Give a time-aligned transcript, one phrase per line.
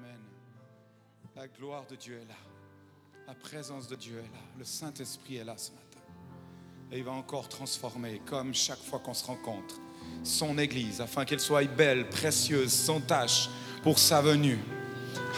[0.00, 0.18] Amen.
[1.36, 2.36] La gloire de Dieu est là.
[3.26, 4.42] La présence de Dieu est là.
[4.58, 6.00] Le Saint-Esprit est là ce matin.
[6.90, 9.76] Et il va encore transformer, comme chaque fois qu'on se rencontre,
[10.24, 13.48] son Église, afin qu'elle soit belle, précieuse, sans tache,
[13.82, 14.58] pour sa venue.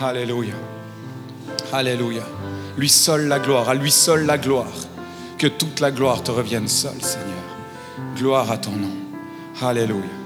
[0.01, 0.55] Alléluia.
[1.73, 2.25] Alléluia.
[2.77, 4.73] Lui seul la gloire, à lui seul la gloire.
[5.39, 7.43] Que toute la gloire te revienne seul, Seigneur.
[8.17, 8.95] Gloire à ton nom.
[9.61, 10.22] Alléluia.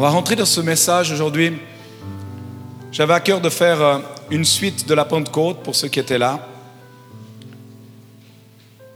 [0.00, 1.52] On va rentrer dans ce message aujourd'hui.
[2.90, 3.98] J'avais à cœur de faire euh,
[4.30, 6.48] une suite de la Pentecôte pour ceux qui étaient là.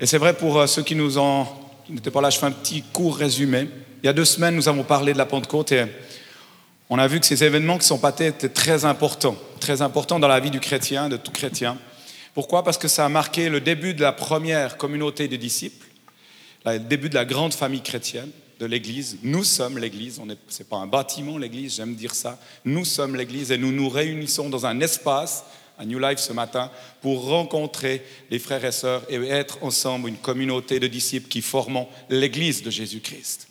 [0.01, 1.47] Et c'est vrai pour euh, ceux qui nous ont,
[1.91, 3.69] n'étaient pas là, je fais un petit court résumé.
[4.03, 5.85] Il y a deux semaines, nous avons parlé de la Pentecôte et
[6.89, 10.29] on a vu que ces événements qui sont passés étaient très importants, très importants dans
[10.29, 11.77] la vie du chrétien, de tout chrétien.
[12.33, 12.65] Pourquoi?
[12.65, 15.87] Parce que ça a marqué le début de la première communauté des disciples,
[16.65, 18.31] le début de la grande famille chrétienne
[18.67, 19.19] l'Église.
[19.23, 22.39] Nous sommes l'Église, ce n'est pas un bâtiment l'Église, j'aime dire ça.
[22.65, 25.45] Nous sommes l'Église et nous nous réunissons dans un espace,
[25.79, 30.17] à New Life ce matin, pour rencontrer les frères et sœurs et être ensemble une
[30.17, 33.49] communauté de disciples qui formons l'Église de Jésus-Christ.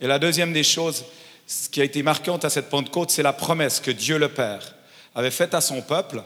[0.00, 1.04] Et la deuxième des choses,
[1.46, 4.74] ce qui a été marquante à cette Pentecôte, c'est la promesse que Dieu le Père
[5.14, 6.22] avait faite à son peuple.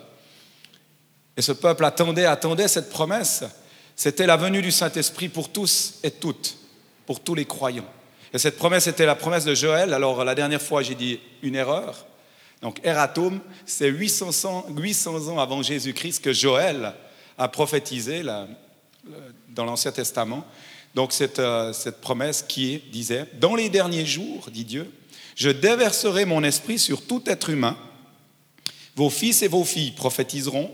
[1.37, 3.45] Et ce peuple attendait, attendait cette promesse.
[3.97, 6.59] C'était la venue du Saint-Esprit pour tous et toutes,
[7.07, 7.89] pour tous les croyants.
[8.33, 9.93] Et cette promesse était la promesse de Joël.
[9.93, 12.07] Alors la dernière fois, j'ai dit une erreur.
[12.63, 16.95] Donc Eratum, c'est 800, 800 ans avant Jésus-Christ que Joël
[17.37, 18.23] a prophétisé
[19.49, 20.47] dans l'Ancien Testament.
[20.95, 24.91] Donc cette, euh, cette promesse qui disait, dans les derniers jours, dit Dieu,
[25.35, 27.77] je déverserai mon esprit sur tout être humain.
[28.95, 30.71] Vos fils et vos filles prophétiseront,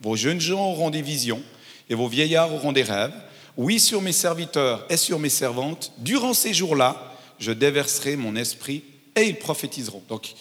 [0.00, 1.42] vos jeunes gens auront des visions,
[1.88, 3.14] et vos vieillards auront des rêves.
[3.56, 8.84] Oui, sur mes serviteurs et sur mes servantes, durant ces jours-là, je déverserai mon esprit
[9.14, 10.02] et ils prophétiseront.
[10.08, 10.34] Donc,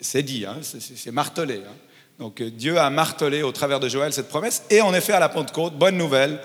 [0.00, 1.62] c'est dit, hein, c'est martelé.
[1.66, 1.74] Hein.
[2.18, 4.62] Donc, Dieu a martelé au travers de Joël cette promesse.
[4.70, 6.40] Et en effet, à la Pentecôte, bonne nouvelle,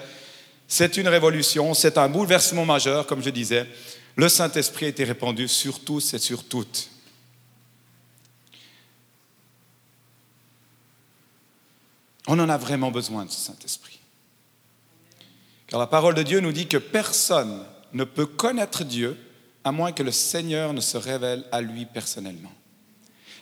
[0.67, 3.67] c'est une révolution, c'est un bouleversement majeur, comme je disais.
[4.15, 6.89] Le Saint-Esprit a été répandu sur tous et sur toutes.
[12.27, 14.00] On en a vraiment besoin de ce Saint-Esprit.
[15.71, 19.17] Car la parole de Dieu nous dit que personne ne peut connaître Dieu
[19.63, 22.51] à moins que le Seigneur ne se révèle à lui personnellement.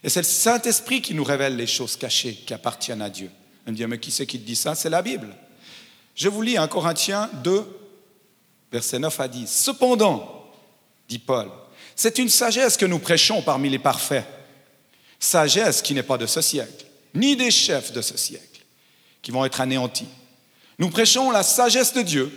[0.04, 3.32] Et c'est le Saint-Esprit qui nous révèle les choses cachées qui appartiennent à Dieu.
[3.66, 4.76] On me dit, mais qui c'est qui te dit ça?
[4.76, 5.36] C'est la Bible.
[6.14, 7.66] Je vous lis 1 Corinthiens 2,
[8.72, 9.52] versets 9 à 10.
[9.52, 10.52] Cependant,
[11.08, 11.50] dit Paul,
[11.96, 14.26] c'est une sagesse que nous prêchons parmi les parfaits.
[15.20, 16.86] Sagesse qui n'est pas de ce siècle,
[17.16, 18.62] ni des chefs de ce siècle,
[19.24, 20.08] qui vont être anéantis
[20.80, 22.32] nous prêchons la sagesse de Dieu,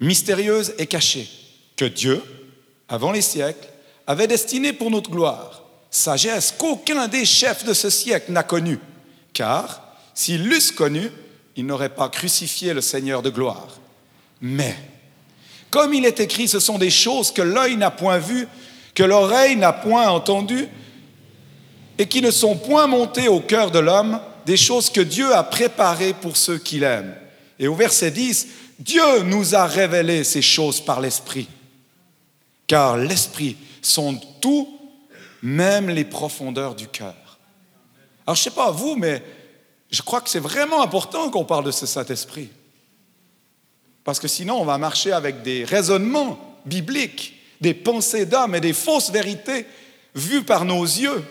[0.00, 1.28] mystérieuse et cachée,
[1.76, 2.22] que Dieu,
[2.88, 3.68] avant les siècles,
[4.06, 5.64] avait destinée pour notre gloire.
[5.90, 8.78] Sagesse qu'aucun des chefs de ce siècle n'a connue,
[9.32, 11.10] car s'ils l'eussent connue,
[11.56, 13.68] ils n'auraient pas crucifié le Seigneur de gloire.
[14.40, 14.76] Mais,
[15.70, 18.46] comme il est écrit, ce sont des choses que l'œil n'a point vues,
[18.94, 20.68] que l'oreille n'a point entendues,
[21.98, 25.42] et qui ne sont point montées au cœur de l'homme, des choses que Dieu a
[25.42, 27.16] préparées pour ceux qui l'aiment.
[27.64, 28.46] Et au verset 10,
[28.78, 31.48] Dieu nous a révélé ces choses par l'Esprit.
[32.66, 34.78] Car l'Esprit sonde tout,
[35.40, 37.38] même les profondeurs du cœur.
[38.26, 39.22] Alors je ne sais pas vous, mais
[39.90, 42.50] je crois que c'est vraiment important qu'on parle de ce Saint-Esprit.
[44.04, 48.74] Parce que sinon, on va marcher avec des raisonnements bibliques, des pensées d'âme et des
[48.74, 49.64] fausses vérités
[50.14, 51.24] vues par nos yeux.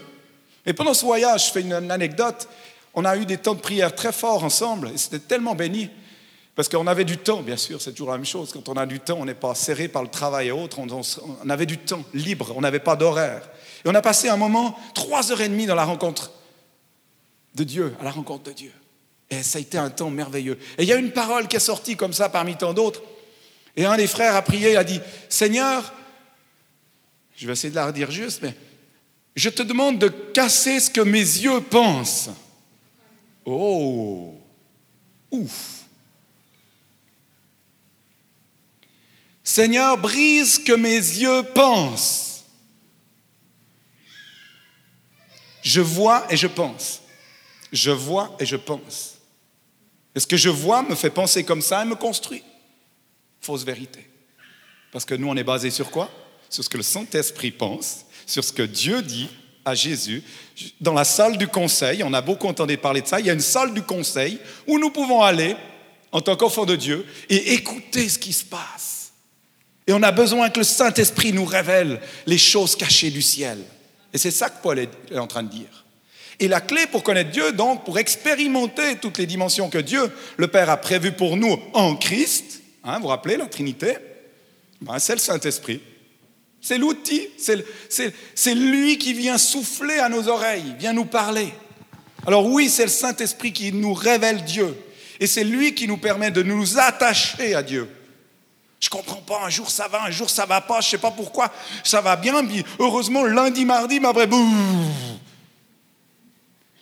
[0.66, 2.50] Et pendant ce voyage, je fais une anecdote,
[2.96, 5.92] on a eu des temps de prière très forts ensemble, et c'était tellement béni.
[6.56, 8.52] Parce qu'on avait du temps, bien sûr, c'est toujours la même chose.
[8.54, 10.78] Quand on a du temps, on n'est pas serré par le travail et autres.
[10.80, 13.50] On, avait du temps libre, on n'avait pas d'horaire.
[13.84, 16.32] Et on a passé un moment, trois heures et demie dans la rencontre
[17.56, 18.72] de Dieu, à la rencontre de Dieu.
[19.32, 20.60] Et ça a été un temps merveilleux.
[20.78, 23.02] Et il y a une parole qui est sortie comme ça parmi tant d'autres.
[23.76, 25.92] Et un des frères a prié, il a dit, Seigneur,
[27.36, 28.56] je vais essayer de la redire juste, mais
[29.36, 32.30] je te demande de casser ce que mes yeux pensent.
[33.44, 34.36] Oh,
[35.32, 35.73] ouf.
[39.44, 42.46] Seigneur, brise que mes yeux pensent.
[45.62, 47.02] Je vois et je pense.
[47.72, 49.16] Je vois et je pense.
[50.16, 52.44] Et ce que je vois me fait penser comme ça et me construit.
[53.42, 54.08] Fausse vérité.
[54.92, 56.10] Parce que nous, on est basé sur quoi?
[56.50, 59.30] Sur ce que le Saint-Esprit pense, sur ce que Dieu dit
[59.66, 60.24] à Jésus.
[60.80, 63.34] Dans la salle du conseil, on a beaucoup entendu parler de ça, il y a
[63.34, 65.56] une salle du conseil où nous pouvons aller
[66.12, 69.03] en tant qu'enfants de Dieu et écouter ce qui se passe.
[69.88, 73.58] Et on a besoin que le Saint-Esprit nous révèle les choses cachées du ciel.
[74.14, 75.86] Et c'est ça que Paul est en train de dire.
[76.40, 80.48] Et la clé pour connaître Dieu, donc, pour expérimenter toutes les dimensions que Dieu, le
[80.48, 83.96] Père, a prévues pour nous en Christ, hein, vous vous rappelez la Trinité,
[84.82, 85.82] ben, c'est le Saint-Esprit.
[86.62, 91.54] C'est l'outil, c'est lui qui vient souffler à nos oreilles, vient nous parler.
[92.26, 94.74] Alors oui, c'est le Saint-Esprit qui nous révèle Dieu.
[95.20, 97.90] Et c'est lui qui nous permet de nous attacher à Dieu.
[98.84, 101.10] Je comprends pas, un jour ça va, un jour ça va pas, je sais pas
[101.10, 101.50] pourquoi,
[101.86, 104.28] ça va bien, puis heureusement lundi, mardi, ma vraie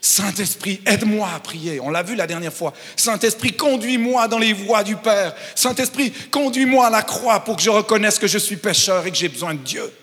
[0.01, 1.80] Saint-Esprit, aide-moi à prier.
[1.80, 2.74] On l'a vu la dernière fois.
[2.95, 5.36] Saint-Esprit, conduis-moi dans les voies du Père.
[5.53, 9.18] Saint-Esprit, conduis-moi à la croix pour que je reconnaisse que je suis pécheur et que
[9.18, 9.94] j'ai besoin de Dieu.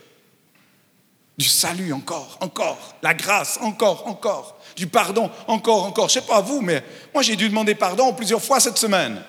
[1.37, 2.95] Du salut encore, encore.
[3.03, 4.61] La grâce encore, encore.
[4.77, 6.09] Du pardon encore, encore.
[6.09, 6.81] Je ne sais pas vous, mais
[7.13, 9.21] moi j'ai dû demander pardon plusieurs fois cette semaine.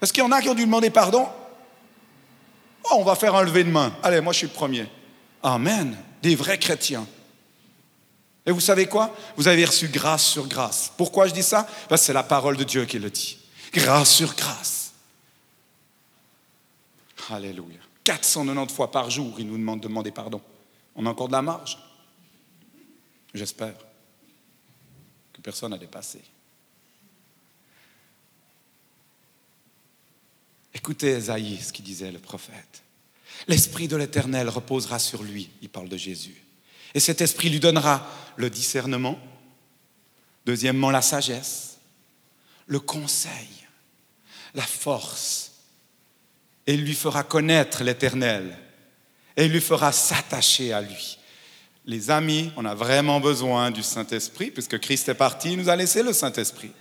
[0.00, 1.26] Est-ce qu'il y en a qui ont dû demander pardon
[2.84, 3.92] oh, On va faire un lever de main.
[4.02, 4.86] Allez, moi je suis le premier.
[5.42, 5.96] Amen.
[6.22, 7.06] Des vrais chrétiens.
[8.46, 9.14] Et vous savez quoi?
[9.36, 10.92] Vous avez reçu grâce sur grâce.
[10.96, 11.66] Pourquoi je dis ça?
[11.88, 13.38] Parce que c'est la parole de Dieu qui le dit.
[13.72, 14.92] Grâce sur grâce.
[17.30, 17.78] Alléluia.
[18.04, 20.40] 490 fois par jour, il nous demande de demander pardon.
[20.96, 21.78] On a encore de la marge?
[23.32, 23.74] J'espère
[25.32, 26.20] que personne n'a dépassé.
[30.74, 32.82] Écoutez Esaïe, ce qu'il disait le prophète.
[33.48, 35.50] L'Esprit de l'Éternel reposera sur lui.
[35.62, 36.42] Il parle de Jésus.
[36.94, 38.06] Et cet esprit lui donnera
[38.36, 39.18] le discernement,
[40.44, 41.78] deuxièmement la sagesse,
[42.66, 43.48] le conseil,
[44.54, 45.52] la force,
[46.66, 48.56] et il lui fera connaître l'Éternel,
[49.36, 51.18] et il lui fera s'attacher à lui.
[51.86, 55.76] Les amis, on a vraiment besoin du Saint-Esprit, puisque Christ est parti, il nous a
[55.76, 56.72] laissé le Saint-Esprit.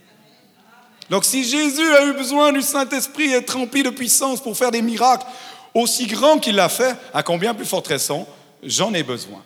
[1.09, 4.81] Donc si Jésus a eu besoin du Saint-Esprit et rempli de puissance pour faire des
[4.81, 5.25] miracles
[5.73, 8.27] aussi grands qu'il l'a fait, à combien plus forte raison,
[8.63, 9.43] j'en ai besoin.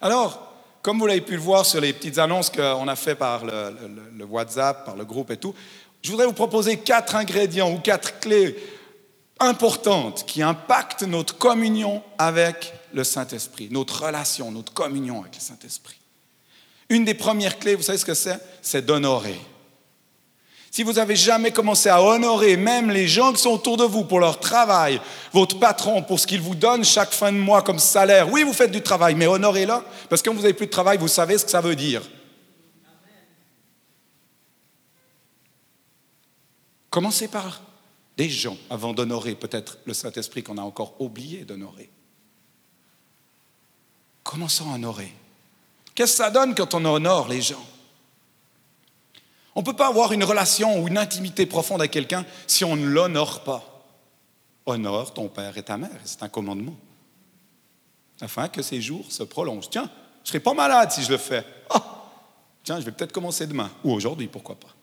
[0.00, 0.50] Alors,
[0.82, 4.24] comme vous l'avez pu le voir sur les petites annonces qu'on a fait par le,
[4.24, 5.54] WhatsApp, par le groupe et tout,
[6.02, 8.56] je voudrais vous proposer quatre ingrédients ou quatre clés
[9.38, 15.99] importantes qui impactent notre communion avec le Saint-Esprit, notre relation, notre communion avec le Saint-Esprit.
[16.90, 18.38] Une des premières clés, vous savez ce que c'est?
[18.60, 19.40] C'est d'honorer.
[20.72, 24.04] Si vous n'avez jamais commencé à honorer même les gens qui sont autour de vous
[24.04, 25.00] pour leur travail,
[25.32, 28.52] votre patron pour ce qu'il vous donne chaque fin de mois comme salaire, oui, vous
[28.52, 29.74] faites du travail, mais honorez-le,
[30.08, 32.02] parce que quand vous n'avez plus de travail, vous savez ce que ça veut dire.
[36.88, 37.62] Commencez par
[38.16, 41.88] des gens avant d'honorer peut-être le Saint-Esprit qu'on a encore oublié d'honorer.
[44.22, 45.12] Commençons à honorer.
[46.00, 47.62] Qu'est-ce que ça donne quand on honore les gens?
[49.54, 52.74] On ne peut pas avoir une relation ou une intimité profonde avec quelqu'un si on
[52.74, 53.84] ne l'honore pas.
[54.64, 56.74] Honore ton père et ta mère, c'est un commandement.
[58.22, 59.68] Afin que ces jours se prolongent.
[59.68, 61.44] Tiens, je ne serai pas malade si je le fais.
[61.68, 61.84] Ah,
[62.64, 64.74] tiens, je vais peut-être commencer demain, ou aujourd'hui, pourquoi pas.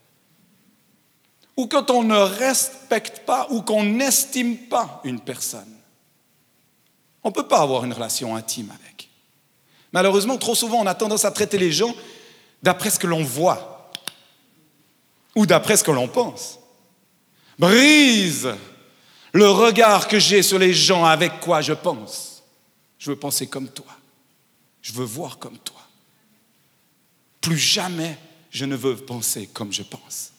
[1.56, 5.78] Ou quand on ne respecte pas ou qu'on n'estime pas une personne.
[7.24, 8.97] On ne peut pas avoir une relation intime avec.
[9.98, 11.96] Malheureusement, trop souvent, on a tendance à traiter les gens
[12.62, 13.92] d'après ce que l'on voit
[15.34, 16.60] ou d'après ce que l'on pense.
[17.58, 18.48] Brise
[19.34, 22.44] le regard que j'ai sur les gens avec quoi je pense.
[23.00, 23.88] Je veux penser comme toi.
[24.84, 25.82] Je veux voir comme toi.
[27.42, 28.20] Plus jamais
[28.52, 30.32] je ne veux penser comme je pense.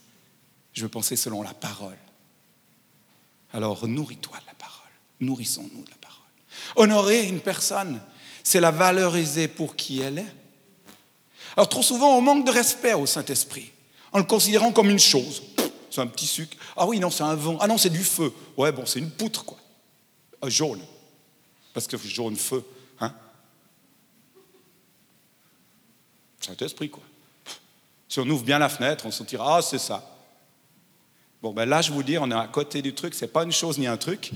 [0.73, 1.99] Je veux penser selon la parole.
[3.53, 4.93] Alors nourris-toi de la parole.
[5.19, 6.23] Nourrissons-nous de la parole.
[6.77, 8.01] Honorer une personne,
[8.49, 10.35] c'est la valoriser pour qui elle est.
[11.55, 13.73] Alors trop souvent, on manque de respect au Saint-Esprit
[14.11, 15.43] en le considérant comme une chose.
[15.91, 16.57] C'est un petit sucre.
[16.75, 17.59] Ah oui, non, c'est un vent.
[17.61, 18.33] Ah non, c'est du feu.
[18.57, 19.59] Ouais, bon, c'est une poutre, quoi.
[20.41, 20.81] Ah, jaune.
[21.75, 22.65] Parce que jaune feu,
[23.01, 23.13] hein.
[26.41, 27.03] Saint-Esprit, quoi.
[28.09, 30.03] Si on ouvre bien la fenêtre, on se dira, ah, c'est ça.
[31.43, 33.13] Bon, ben là, je vous dis, on est à côté du truc.
[33.13, 34.31] C'est pas une chose ni un truc,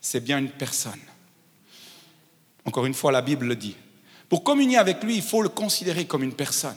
[0.00, 1.00] c'est bien une personne.
[2.64, 3.76] Encore une fois, la Bible le dit.
[4.28, 6.76] Pour communier avec lui, il faut le considérer comme une personne.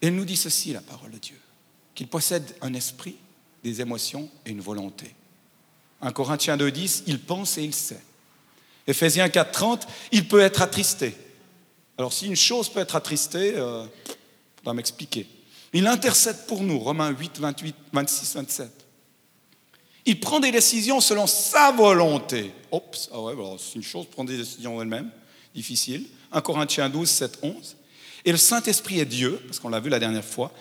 [0.00, 1.38] Et elle nous dit ceci, la parole de Dieu,
[1.94, 3.16] qu'il possède un esprit,
[3.62, 5.14] des émotions et une volonté.
[6.00, 8.02] 1 Corinthiens 2.10, il pense et il sait.
[8.86, 11.14] Éphésiens 4.30, il peut être attristé.
[11.96, 13.86] Alors si une chose peut être attristée, euh,
[14.56, 15.28] faudra m'expliquer.
[15.72, 18.81] Il intercède pour nous, Romains 8, 28, 26, 27.
[20.04, 22.52] Il prend des décisions selon sa volonté.
[22.70, 25.10] Oups, ah ouais, c'est une chose, prendre des décisions elle-même,
[25.54, 26.08] difficile.
[26.32, 27.76] 1 Corinthiens 12, 7, 11.
[28.24, 30.52] Et le Saint-Esprit est Dieu, parce qu'on l'a vu la dernière fois,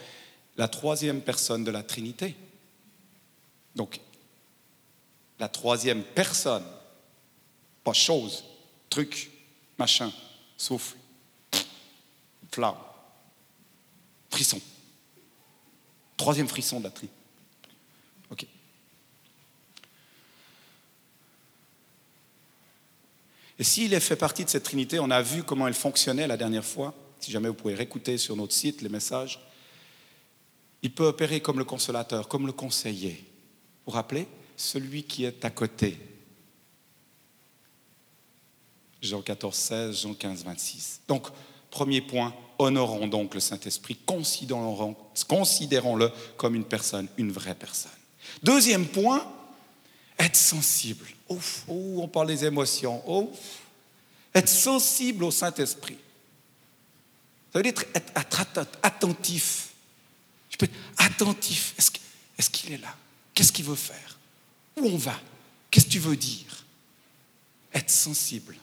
[0.57, 2.35] la troisième personne de la Trinité.
[3.75, 3.99] Donc,
[5.39, 6.63] la troisième personne,
[7.83, 8.43] pas chose,
[8.89, 9.31] truc,
[9.77, 10.11] machin,
[10.57, 10.97] souffle,
[12.51, 12.75] flamme,
[14.29, 14.61] frisson.
[16.17, 17.09] Troisième frisson de la tri.
[18.29, 18.45] OK.
[23.61, 26.65] Et s'il fait partie de cette Trinité, on a vu comment elle fonctionnait la dernière
[26.65, 26.95] fois.
[27.19, 29.39] Si jamais vous pouvez réécouter sur notre site les messages,
[30.81, 33.23] il peut opérer comme le consolateur, comme le conseiller.
[33.85, 34.25] Vous vous rappelez?
[34.57, 35.99] Celui qui est à côté.
[38.99, 41.01] Jean 14, 16, Jean 15, 26.
[41.07, 41.27] Donc,
[41.69, 47.91] premier point, honorons donc le Saint-Esprit, considérons-le comme une personne, une vraie personne.
[48.41, 49.23] Deuxième point,
[50.17, 51.05] être sensible.
[51.31, 53.01] Ouf, on parle des émotions.
[53.09, 53.37] Ouf.
[54.33, 55.97] Être sensible au Saint-Esprit.
[57.51, 58.45] Ça veut dire être,
[58.81, 59.69] attentif.
[60.49, 61.73] Je peux être attentif.
[61.77, 62.95] Est-ce qu'il est là?
[63.33, 64.17] Qu'est-ce qu'il veut faire?
[64.77, 65.19] Où on va?
[65.69, 66.65] Qu'est-ce que tu veux dire?
[67.73, 68.57] Être sensible.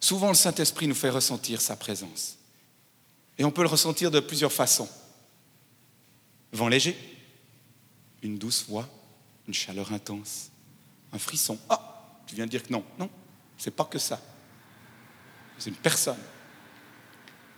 [0.00, 2.36] Souvent, le Saint-Esprit nous fait ressentir sa présence.
[3.38, 4.88] Et on peut le ressentir de plusieurs façons.
[6.52, 6.96] Vent léger,
[8.22, 8.88] une douce voix,
[9.46, 10.50] une chaleur intense,
[11.12, 11.58] un frisson.
[11.68, 12.84] Ah, tu viens de dire que non.
[12.98, 13.10] Non,
[13.58, 14.20] c'est pas que ça.
[15.58, 16.18] C'est une personne.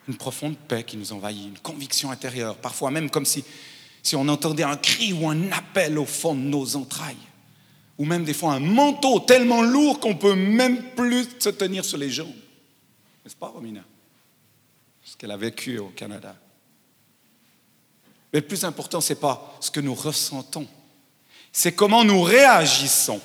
[0.09, 3.45] Une profonde paix qui nous envahit, une conviction intérieure, parfois même comme si,
[4.15, 7.17] on entendait un cri ou un appel au fond de nos entrailles
[7.99, 11.99] ou même des fois un manteau tellement lourd qu'on peut même plus se tenir sur
[11.99, 12.29] les jambes.
[13.25, 13.85] N'est-ce pas, Romina?
[15.03, 16.37] Ce qu'elle a vécu au Canada.
[18.35, 20.67] Mais le plus important, ce n'est pas ce que nous ressentons,
[21.53, 23.21] c'est comment nous réagissons.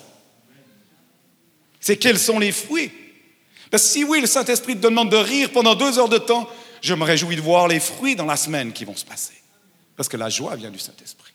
[1.79, 2.91] C'est quels sont les fruits.
[3.71, 6.47] Parce que si oui, le Saint-Esprit te demande de rire pendant deux heures de temps,
[6.81, 9.33] je me réjouis de voir les fruits dans la semaine qui vont se passer.
[9.95, 11.33] Parce que la joie vient du Saint-Esprit.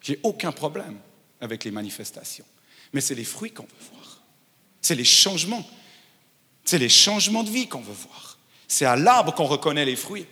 [0.00, 0.98] J'ai aucun problème
[1.40, 2.44] avec les manifestations.
[2.92, 4.20] Mais c'est les fruits qu'on veut voir.
[4.80, 5.64] C'est les changements.
[6.64, 8.38] C'est les changements de vie qu'on veut voir.
[8.66, 10.26] C'est à l'arbre qu'on reconnaît les fruits.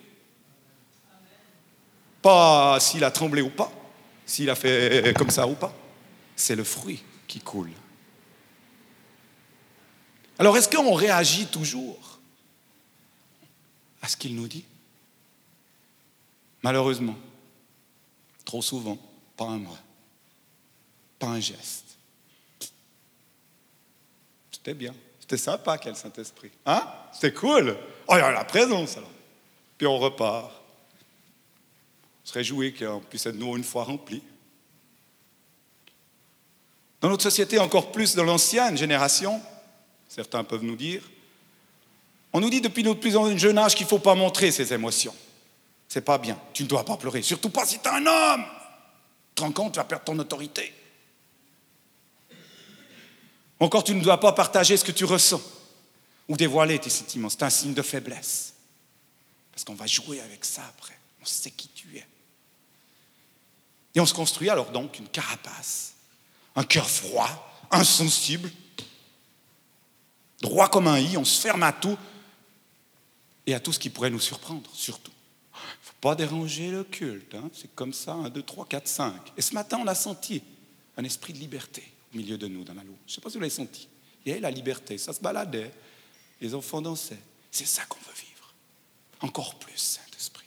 [2.23, 3.73] Pas s'il a tremblé ou pas,
[4.27, 5.73] s'il a fait comme ça ou pas.
[6.37, 7.71] C'est le fruit qui coule.
[10.39, 12.19] Alors est-ce qu'on réagit toujours
[14.03, 14.65] à ce qu'il nous dit?
[16.63, 17.17] Malheureusement,
[18.45, 18.99] trop souvent,
[19.37, 19.77] pas un mot
[21.21, 21.85] pas un geste.
[24.51, 24.95] C'était bien.
[25.21, 26.51] C'était sympa, quel Saint-Esprit.
[26.67, 26.83] Hein?
[27.13, 27.77] C'était cool.
[28.09, 29.11] Oh, il y a la présence alors.
[29.79, 30.51] Puis on repart.
[32.31, 34.23] Se réjouit qu'on puisse être nous une fois remplis.
[37.01, 39.43] Dans notre société, encore plus dans l'ancienne génération,
[40.09, 41.03] certains peuvent nous dire,
[42.33, 45.13] on nous dit depuis notre plus jeune âge qu'il ne faut pas montrer ses émotions.
[45.89, 46.41] C'est pas bien.
[46.53, 47.21] Tu ne dois pas pleurer.
[47.23, 48.45] Surtout pas si tu es un homme.
[48.45, 50.73] Tu te rends compte, tu vas perdre ton autorité.
[53.59, 55.43] Encore, tu ne dois pas partager ce que tu ressens
[56.29, 57.29] ou dévoiler tes sentiments.
[57.29, 58.55] C'est un signe de faiblesse.
[59.51, 60.97] Parce qu'on va jouer avec ça après.
[61.21, 62.07] On sait qui tu es.
[63.95, 65.95] Et on se construit alors donc une carapace,
[66.55, 67.29] un cœur froid,
[67.71, 68.51] insensible,
[70.41, 71.99] droit comme un i, on se ferme à tout
[73.47, 75.13] et à tout ce qui pourrait nous surprendre, surtout.
[75.53, 77.51] Il ne faut pas déranger le culte, hein.
[77.53, 79.15] c'est comme ça, 1, 2, 3, 4, 5.
[79.37, 80.43] Et ce matin, on a senti
[80.97, 81.83] un esprit de liberté
[82.13, 82.99] au milieu de nous dans la loupe.
[83.07, 83.89] Je ne sais pas si vous l'avez senti.
[84.25, 85.73] Il y avait la liberté, ça se baladait,
[86.41, 87.19] les enfants dansaient.
[87.51, 88.55] C'est ça qu'on veut vivre.
[89.21, 90.47] Encore plus, Saint-Esprit.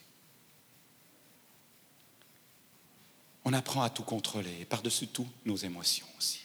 [3.46, 6.40] On apprend à tout contrôler, et par-dessus tout, nos émotions aussi.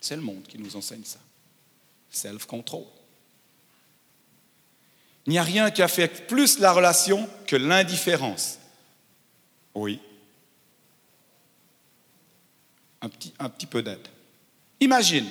[0.00, 1.18] C'est le monde qui nous enseigne ça.
[2.10, 2.84] Self-control.
[5.26, 8.58] Il n'y a rien qui affecte plus la relation que l'indifférence.
[9.74, 10.00] Oui.
[13.00, 14.06] Un petit, peu d'aide.
[14.80, 15.26] Imagine,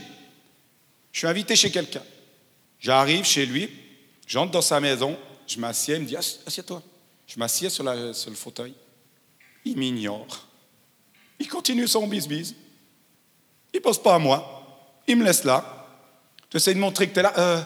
[1.11, 2.03] je suis invité chez quelqu'un.
[2.79, 3.69] J'arrive chez lui,
[4.27, 6.83] j'entre dans sa maison, je m'assieds, il me dit Assieds-toi.
[7.25, 8.73] Je m'assieds sur, le fauteuil.
[9.65, 10.47] Il m'ignore.
[11.39, 12.55] Il continue son bis-bis.
[13.73, 15.01] Il ne pense pas à moi.
[15.07, 15.87] Il me laisse là.
[16.49, 17.33] Tu essaies de montrer que tu es là.
[17.37, 17.61] Euh,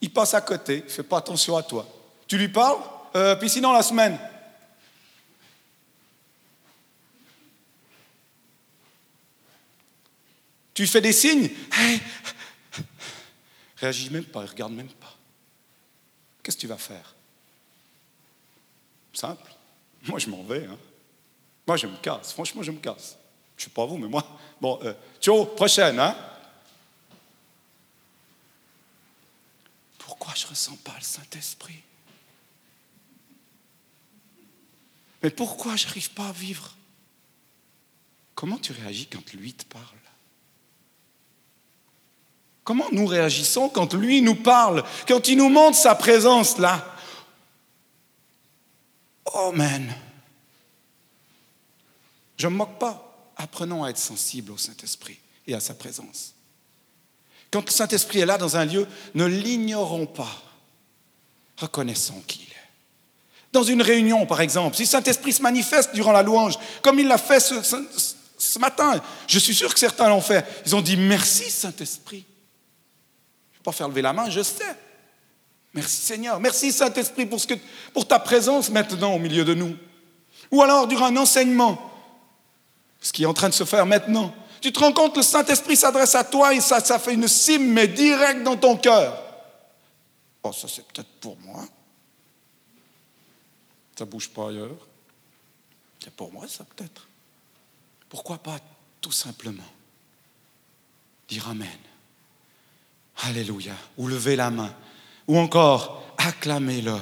[0.00, 0.78] il passe à côté.
[0.78, 1.86] Il ne fait pas attention à toi.
[2.26, 2.78] Tu lui parles
[3.14, 4.18] euh, Puis sinon, la semaine,
[10.80, 11.50] Tu fais des signes.
[13.76, 15.14] Réagis même pas, regarde même pas.
[16.42, 17.14] Qu'est-ce que tu vas faire?
[19.12, 19.52] Simple.
[20.04, 20.64] Moi, je m'en vais.
[20.64, 20.78] Hein.
[21.66, 22.32] Moi, je me casse.
[22.32, 23.16] Franchement, je me casse.
[23.56, 24.24] Je ne sais pas vous, mais moi.
[24.60, 25.98] Bon, euh, ciao, prochaine.
[25.98, 26.16] Hein
[29.98, 31.82] Pourquoi je ne ressens pas le Saint-Esprit?
[35.22, 36.74] Mais pourquoi j'arrive pas à vivre?
[38.34, 39.84] Comment tu réagis quand lui te parle?
[42.64, 46.96] Comment nous réagissons quand lui nous parle, quand il nous montre sa présence là?
[49.34, 49.94] Oh man
[52.40, 53.32] Je ne me moque pas.
[53.36, 56.32] Apprenons à être sensibles au Saint-Esprit et à sa présence.
[57.50, 60.42] Quand le Saint-Esprit est là dans un lieu, ne l'ignorons pas.
[61.58, 62.46] Reconnaissons qu'il est.
[63.52, 67.08] Dans une réunion, par exemple, si le Saint-Esprit se manifeste durant la louange, comme il
[67.08, 71.50] l'a fait ce, matin, je suis sûr que certains l'ont fait, ils ont dit merci
[71.50, 72.24] Saint-Esprit.
[73.50, 74.64] Je ne vais pas faire lever la main, je sais.
[75.74, 76.40] Merci Seigneur.
[76.40, 77.28] Merci Saint-Esprit
[77.92, 79.76] pour ta présence maintenant au milieu de nous.
[80.50, 81.89] Ou alors durant un enseignement,
[83.00, 84.34] ce qui est en train de se faire maintenant.
[84.60, 87.72] Tu te rends compte, le Saint-Esprit s'adresse à toi et ça, ça fait une cime,
[87.72, 89.22] mais direct dans ton cœur.
[90.42, 91.64] Oh, ça c'est peut-être pour moi.
[93.98, 94.76] Ça bouge pas ailleurs.
[96.02, 97.06] C'est pour moi ça peut-être.
[98.08, 98.58] Pourquoi pas
[99.00, 99.62] tout simplement
[101.28, 101.68] dire Amen.
[103.22, 103.74] Alléluia.
[103.98, 104.74] Ou lever la main.
[105.28, 106.96] Ou encore acclamer-le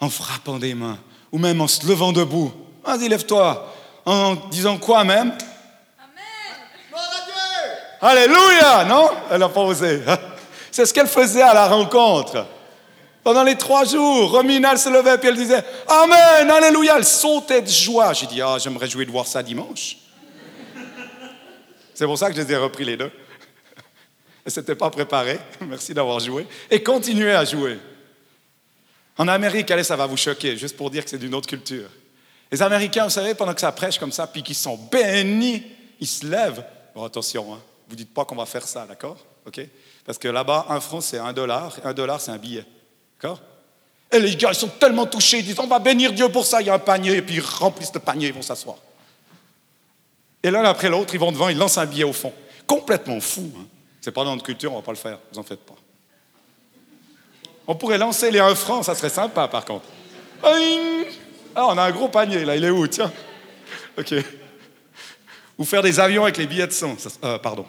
[0.00, 0.98] en frappant des mains.
[1.30, 2.52] Ou même en se levant debout.
[2.84, 3.72] Vas-y, lève-toi
[4.04, 5.36] en disant quoi même
[5.98, 7.38] Amen.
[8.00, 9.10] Alléluia, non?
[9.30, 10.02] Elle n'a pas osé.
[10.70, 12.46] C'est ce qu'elle faisait à la rencontre.
[13.22, 16.96] Pendant les trois jours, Romina, se levait et elle disait Amen, Alléluia.
[16.96, 18.12] Elle sautait de joie.
[18.12, 19.98] J'ai dit Ah, j'aimerais jouer de voir ça dimanche.
[21.94, 23.10] C'est pour ça que je les ai repris les deux.
[23.76, 25.38] Elle ne s'était pas préparée.
[25.60, 26.46] Merci d'avoir joué.
[26.70, 27.78] Et continuez à jouer.
[29.18, 31.88] En Amérique, allez, ça va vous choquer, juste pour dire que c'est d'une autre culture.
[32.52, 35.64] Les Américains, vous savez, pendant que ça prêche comme ça, puis qu'ils sont bénis,
[35.98, 36.62] ils se lèvent.
[36.94, 39.16] Bon, attention, hein, vous dites pas qu'on va faire ça, d'accord?
[39.46, 39.60] Ok?
[40.04, 42.66] Parce que là-bas, un franc, c'est un dollar, un dollar, c'est un billet.
[43.16, 43.40] D'accord?
[44.12, 46.60] Et les gars, ils sont tellement touchés, ils disent on va bénir Dieu pour ça,
[46.60, 48.76] il y a un panier, et puis ils remplissent le panier, ils vont s'asseoir.
[50.42, 52.34] Et l'un après l'autre, ils vont devant, ils lancent un billet au fond.
[52.66, 53.50] Complètement fou.
[53.56, 53.64] Hein.
[54.02, 55.76] C'est pas dans notre culture, on va pas le faire, vous en faites pas.
[57.66, 59.86] On pourrait lancer les 1 franc, ça serait sympa par contre.
[61.54, 63.12] Ah, on a un gros panier là, il est où Tiens?
[63.98, 64.14] Ok.
[65.58, 66.96] Ou faire des avions avec les billets de sang.
[67.24, 67.66] Euh, pardon.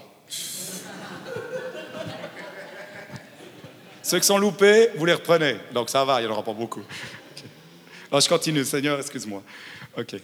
[4.01, 5.57] Ceux qui sont loupés, vous les reprenez.
[5.73, 6.83] Donc ça va, il n'y en aura pas beaucoup.
[8.09, 9.41] Alors je continue, Seigneur, excuse-moi.
[9.97, 10.15] Ok.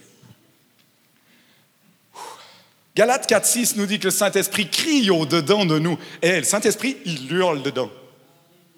[2.96, 5.98] Galates 4.6 nous dit que le Saint-Esprit crie au-dedans de nous.
[6.22, 7.90] Et le Saint-Esprit, il hurle dedans.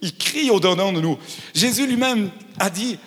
[0.02, 1.18] Il crie au-dedans de nous.
[1.56, 3.00] Jésus lui-même a dit,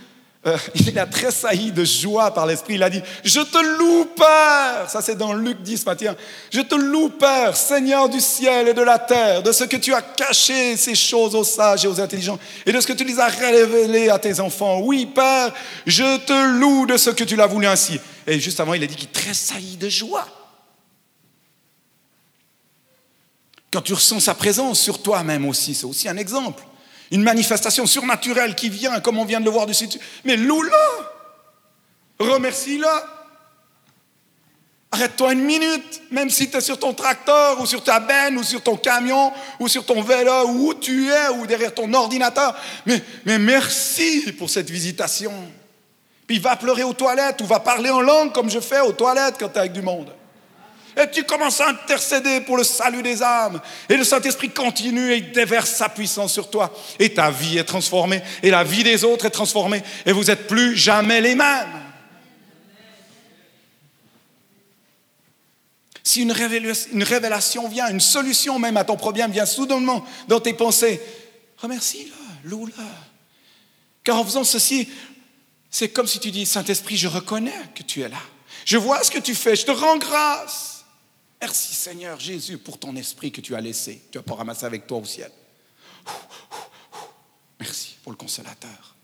[0.46, 2.74] euh, il a tressailli de joie par l'Esprit.
[2.74, 4.90] Il a dit, je te loue, Père.
[4.90, 6.14] Ça, c'est dans Luc 10 matin.
[6.52, 9.94] Je te loue, Père, Seigneur du ciel et de la terre, de ce que tu
[9.94, 13.18] as caché ces choses aux sages et aux intelligents, et de ce que tu les
[13.18, 14.80] as révélées à tes enfants.
[14.80, 15.52] Oui, Père,
[15.87, 17.98] je te loue de ce que tu l'as voulu ainsi.
[18.26, 20.26] Et juste avant, il a dit qu'il tressaillit de joie.
[23.72, 26.62] Quand tu ressens sa présence sur toi-même aussi, c'est aussi un exemple
[27.11, 29.88] une manifestation surnaturelle qui vient, comme on vient de le voir dessus.
[30.25, 30.71] Mais loue-le,
[32.19, 32.87] remercie-le.
[34.93, 38.45] Arrête-toi une minute, même si tu es sur ton tracteur ou sur ta benne ou
[38.45, 42.55] sur ton camion ou sur ton vélo ou où tu es ou derrière ton ordinateur.
[42.87, 45.33] Mais, mais merci pour cette visitation.
[46.29, 49.35] Puis va pleurer aux toilettes ou va parler en langue comme je fais aux toilettes
[49.38, 50.12] quand tu es avec du monde.
[50.96, 53.61] Et tu commences à intercéder pour le salut des âmes.
[53.88, 56.72] Et le Saint-Esprit continue et il déverse sa puissance sur toi.
[56.98, 58.22] Et ta vie est transformée.
[58.42, 59.83] Et la vie des autres est transformée.
[60.07, 61.83] Et vous n'êtes plus jamais les mêmes.
[66.07, 66.33] Si une
[67.02, 71.00] révélation vient, une solution même à ton problème vient soudainement dans tes pensées,
[71.57, 72.72] remercie-le, loue-le.
[74.04, 74.88] Car en faisant ceci,
[75.70, 78.18] c'est comme si tu dis, Saint-Esprit, je reconnais que tu es là.
[78.66, 80.73] Je vois ce que tu fais, je te rends grâce.
[81.40, 84.03] Merci Seigneur Jésus pour ton esprit que tu as laissé.
[84.11, 85.31] Tu vas pas ramasser avec toi au ciel.
[87.61, 88.94] Merci pour le consolateur.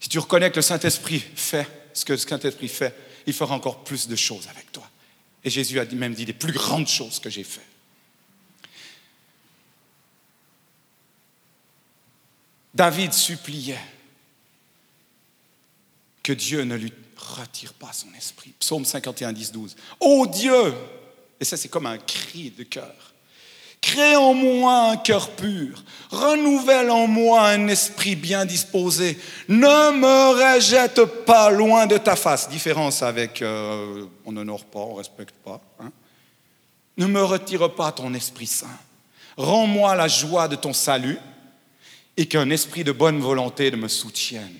[0.00, 2.94] Si tu reconnais que le Saint-Esprit fait ce que le Saint-Esprit fait,
[3.26, 4.88] il fera encore plus de choses avec toi.
[5.42, 7.64] Et Jésus a même dit des plus grandes choses que j'ai faites.
[12.74, 13.80] David suppliait
[16.22, 16.92] que Dieu ne lui
[17.26, 18.54] retire pas son esprit.
[18.58, 19.76] Psaume 51, 10, 12.
[20.00, 20.74] Oh Dieu,
[21.40, 22.94] et ça c'est comme un cri de cœur,
[23.80, 30.54] crée en moi un cœur pur, renouvelle en moi un esprit bien disposé, ne me
[30.54, 32.48] rejette pas loin de ta face.
[32.48, 35.60] Différence avec euh, on n'honore pas, on respecte pas.
[35.80, 35.90] Hein.
[36.96, 38.78] Ne me retire pas ton Esprit Saint.
[39.36, 41.18] Rends-moi la joie de ton salut
[42.16, 44.58] et qu'un esprit de bonne volonté me soutienne.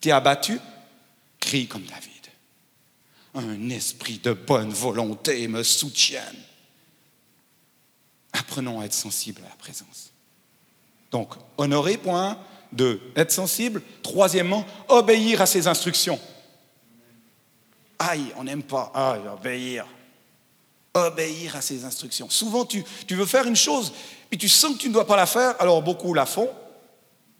[0.00, 0.58] T'es abattu?
[1.68, 2.10] Comme David.
[3.34, 6.22] Un esprit de bonne volonté me soutienne.
[8.32, 10.12] Apprenons à être sensibles à la présence.
[11.10, 12.38] Donc, honorer, point.
[12.72, 13.82] Deux, être sensible.
[14.02, 16.20] Troisièmement, obéir à ses instructions.
[17.98, 18.92] Aïe, on n'aime pas.
[18.94, 19.86] Aïe, obéir.
[20.94, 22.30] Obéir à ses instructions.
[22.30, 23.92] Souvent, tu, tu veux faire une chose,
[24.28, 26.50] puis tu sens que tu ne dois pas la faire, alors beaucoup la font.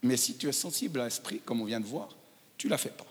[0.02, 2.08] Mais si tu es sensible à l'esprit, comme on vient de voir,
[2.56, 3.06] tu ne la fais pas.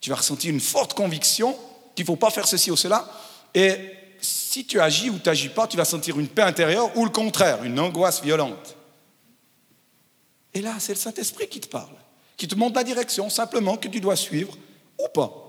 [0.00, 1.56] Tu vas ressentir une forte conviction
[1.94, 3.10] qu'il ne faut pas faire ceci ou cela.
[3.54, 3.76] Et
[4.20, 7.10] si tu agis ou tu n'agis pas, tu vas sentir une paix intérieure ou le
[7.10, 8.76] contraire, une angoisse violente.
[10.54, 11.94] Et là, c'est le Saint-Esprit qui te parle,
[12.36, 14.56] qui te montre la direction simplement que tu dois suivre
[14.98, 15.44] ou pas.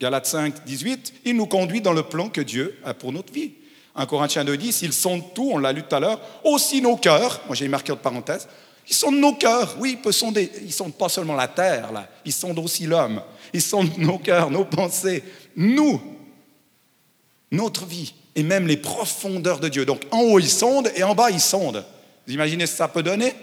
[0.00, 3.52] Galates 5, 18, il nous conduit dans le plan que Dieu a pour notre vie.
[3.96, 6.96] 1 Corinthiens 2, 10, ils sondent tout, on l'a lu tout à l'heure, aussi nos
[6.96, 8.46] cœurs, moi j'ai marqué entre parenthèses,
[8.88, 12.60] ils sondent nos cœurs, oui, ils ils sondent pas seulement la terre, là, ils sondent
[12.60, 13.20] aussi l'homme,
[13.52, 15.22] ils sondent nos cœurs, nos pensées,
[15.56, 16.00] nous,
[17.50, 19.84] notre vie, et même les profondeurs de Dieu.
[19.84, 21.84] Donc en haut, ils sondent, et en bas, ils sondent.
[22.26, 23.34] Vous imaginez ce que ça peut donner?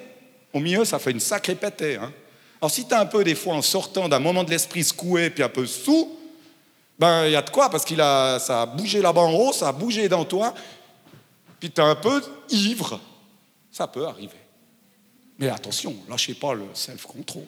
[0.53, 1.95] Au milieu, ça fait une sacrée pétée.
[1.95, 2.13] Hein
[2.61, 5.29] Alors si tu es un peu, des fois, en sortant d'un moment de l'esprit secoué,
[5.29, 6.17] puis un peu sous,
[6.97, 9.53] ben, il y a de quoi, parce qu'il a, ça a bougé là-bas en haut,
[9.53, 10.53] ça a bougé dans toi,
[11.59, 12.99] puis tu es un peu ivre.
[13.71, 14.39] Ça peut arriver.
[15.37, 17.43] Mais attention, lâchez pas le self-control.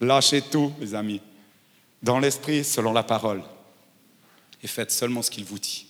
[0.00, 1.20] Lâchez tout, mes amis,
[2.02, 3.42] dans l'esprit, selon la parole,
[4.62, 5.86] et faites seulement ce qu'il vous dit.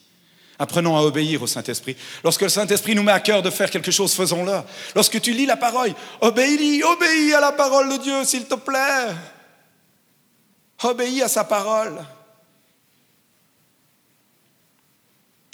[0.58, 1.96] Apprenons à obéir au Saint-Esprit.
[2.24, 4.60] Lorsque le Saint-Esprit nous met à cœur de faire quelque chose, faisons-le.
[4.96, 9.14] Lorsque tu lis la parole, obéis, obéis à la parole de Dieu, s'il te plaît.
[10.82, 12.04] Obéis à sa parole.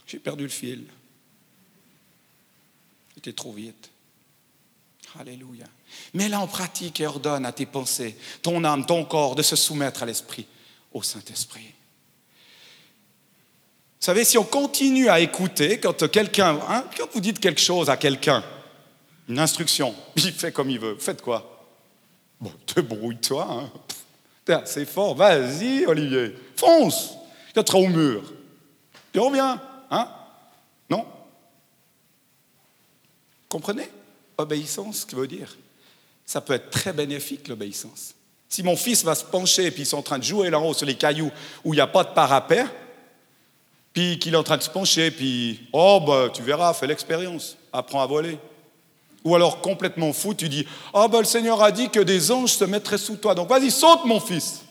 [0.07, 0.87] J'ai perdu le fil.
[3.14, 3.90] J'étais trop vite.
[5.19, 5.67] Alléluia.
[6.14, 10.05] Mets-la en pratique et ordonne à tes pensées, ton âme, ton corps de se soumettre
[10.05, 10.46] à l'Esprit,
[10.92, 11.74] au Saint-Esprit.
[14.00, 17.90] Vous savez, si on continue à écouter, quand quelqu'un, hein, quand vous dites quelque chose
[17.90, 18.44] à quelqu'un,
[19.29, 21.66] une instruction, il fait comme il veut, faites quoi?
[22.40, 23.70] Bon, débrouille-toi.
[24.46, 24.62] Hein.
[24.66, 27.14] C'est fort, vas-y Olivier, fonce,
[27.55, 28.22] tu seras au mur.
[29.12, 30.09] Tu reviens, hein
[30.88, 31.07] Non?
[33.48, 33.88] Comprenez?
[34.37, 35.57] Obéissance, ce que veut dire?
[36.27, 38.15] Ça peut être très bénéfique, l'obéissance.
[38.49, 40.75] Si mon fils va se pencher et puis ils sont en train de jouer là-haut
[40.75, 41.31] sur les cailloux
[41.65, 42.65] où il n'y a pas de parapet,
[43.93, 47.57] puis qu'il est en train de se pencher, puis oh, bah, tu verras, fais l'expérience,
[47.73, 48.39] apprends à voler.
[49.25, 52.53] Ou alors complètement fou, tu dis Ah, ben le Seigneur a dit que des anges
[52.53, 54.63] se mettraient sous toi, donc vas-y, saute mon fils.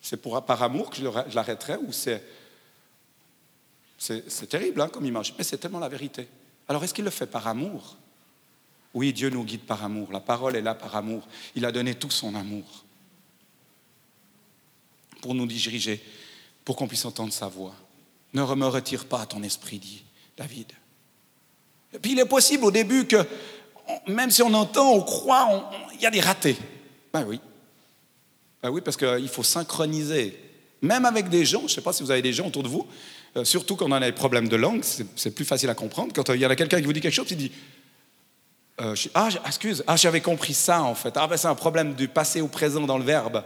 [0.00, 2.22] C'est pour, par amour que je l'arrêterai ou c'est.
[3.98, 6.26] C'est terrible hein, comme image, mais c'est tellement la vérité.
[6.68, 7.96] Alors est-ce qu'il le fait par amour?
[8.94, 10.12] Oui, Dieu nous guide par amour.
[10.12, 11.26] La parole est là par amour.
[11.54, 12.84] Il a donné tout son amour
[15.22, 16.02] pour nous diriger,
[16.64, 17.74] pour qu'on puisse entendre sa voix.
[18.34, 20.02] Ne me retire pas ton esprit, dit
[20.36, 20.72] David.
[21.94, 23.24] Et puis il est possible au début que,
[24.08, 26.56] même si on entend, on croit, il y a des ratés.
[27.12, 27.40] Ben oui.
[28.62, 30.38] Ben oui, parce qu'il faut synchroniser.
[30.80, 32.68] Même avec des gens, je ne sais pas si vous avez des gens autour de
[32.68, 32.86] vous,
[33.36, 36.12] euh, surtout quand on a des problèmes de langue, c'est plus facile à comprendre.
[36.14, 37.52] Quand euh, il y a quelqu'un qui vous dit quelque chose, il dit
[38.82, 41.16] euh, Ah, excuse, ah, j'avais compris ça en fait.
[41.16, 43.44] Ah, ben c'est un problème du passé au présent dans le verbe.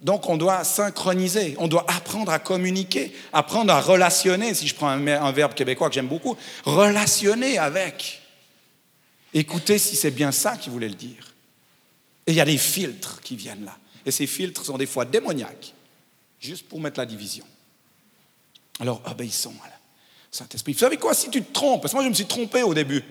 [0.00, 4.88] Donc on doit synchroniser, on doit apprendre à communiquer, apprendre à relationner, si je prends
[4.88, 8.22] un, verbe québécois que j'aime beaucoup, relationner avec.
[9.34, 11.34] Écoutez si c'est bien ça qu'il voulait le dire.
[12.26, 13.76] Et il y a des filtres qui viennent là.
[14.06, 15.74] Et ces filtres sont des fois démoniaques,
[16.38, 17.44] juste pour mettre la division.
[18.78, 19.68] Alors obéissons à
[20.30, 20.74] Saint-Esprit.
[20.74, 22.72] Vous savez quoi, si tu te trompes, parce que moi je me suis trompé au
[22.72, 23.02] début,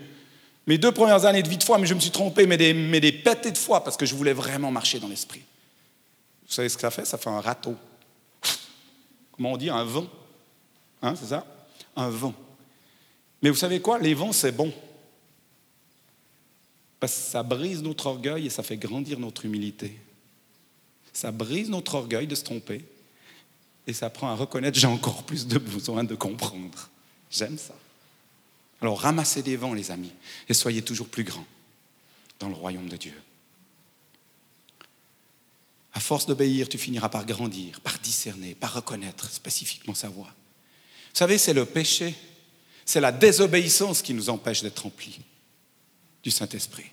[0.67, 2.73] mes deux premières années de vie de foi, mais je me suis trompé, mais des,
[2.73, 5.41] mais des pétés de foi, parce que je voulais vraiment marcher dans l'Esprit.
[6.47, 7.05] Vous savez ce que ça fait?
[7.05, 7.75] Ça fait un râteau.
[9.31, 9.69] Comment on dit?
[9.69, 10.07] Un vent.
[11.01, 11.45] Hein, c'est ça?
[11.95, 12.33] Un vent.
[13.41, 13.97] Mais vous savez quoi?
[13.99, 14.73] Les vents, c'est bon.
[16.99, 19.97] Parce que ça brise notre orgueil et ça fait grandir notre humilité.
[21.13, 22.83] Ça brise notre orgueil de se tromper
[23.85, 26.89] et ça apprend à reconnaître j'ai encore plus de besoin de comprendre.
[27.31, 27.73] J'aime ça.
[28.81, 30.13] Alors ramassez des vents, les amis,
[30.47, 31.45] et soyez toujours plus grands
[32.39, 33.13] dans le royaume de Dieu.
[35.93, 40.27] À force d'obéir, tu finiras par grandir, par discerner, par reconnaître spécifiquement sa voix.
[40.27, 42.13] Vous savez, c'est le péché,
[42.85, 45.19] c'est la désobéissance qui nous empêche d'être remplis
[46.23, 46.85] du Saint-Esprit.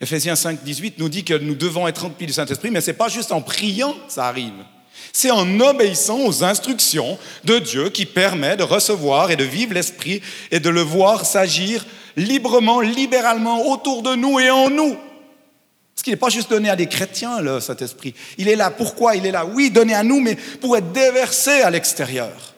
[0.00, 2.96] Ephésiens 5, 18 nous dit que nous devons être remplis du Saint-Esprit, mais ce n'est
[2.96, 4.64] pas juste en priant que ça arrive.
[5.12, 10.20] C'est en obéissant aux instructions de Dieu qui permet de recevoir et de vivre l'Esprit
[10.50, 14.94] et de le voir s'agir librement, libéralement autour de nous et en nous.
[14.94, 18.14] Parce qu'il n'est pas juste donné à des chrétiens, le Saint-Esprit.
[18.38, 18.70] Il est là.
[18.70, 22.54] Pourquoi Il est là, oui, donné à nous, mais pour être déversé à l'extérieur.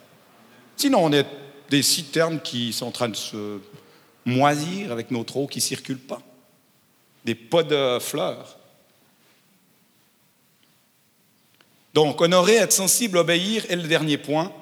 [0.77, 1.27] Sinon, on est
[1.69, 3.59] des citernes qui sont en train de se
[4.25, 6.21] moisir avec notre eau qui ne circule pas.
[7.25, 8.56] Des pots de fleurs.
[11.97, 14.53] Donc, honorer, être sensible, obéir, et le dernier point,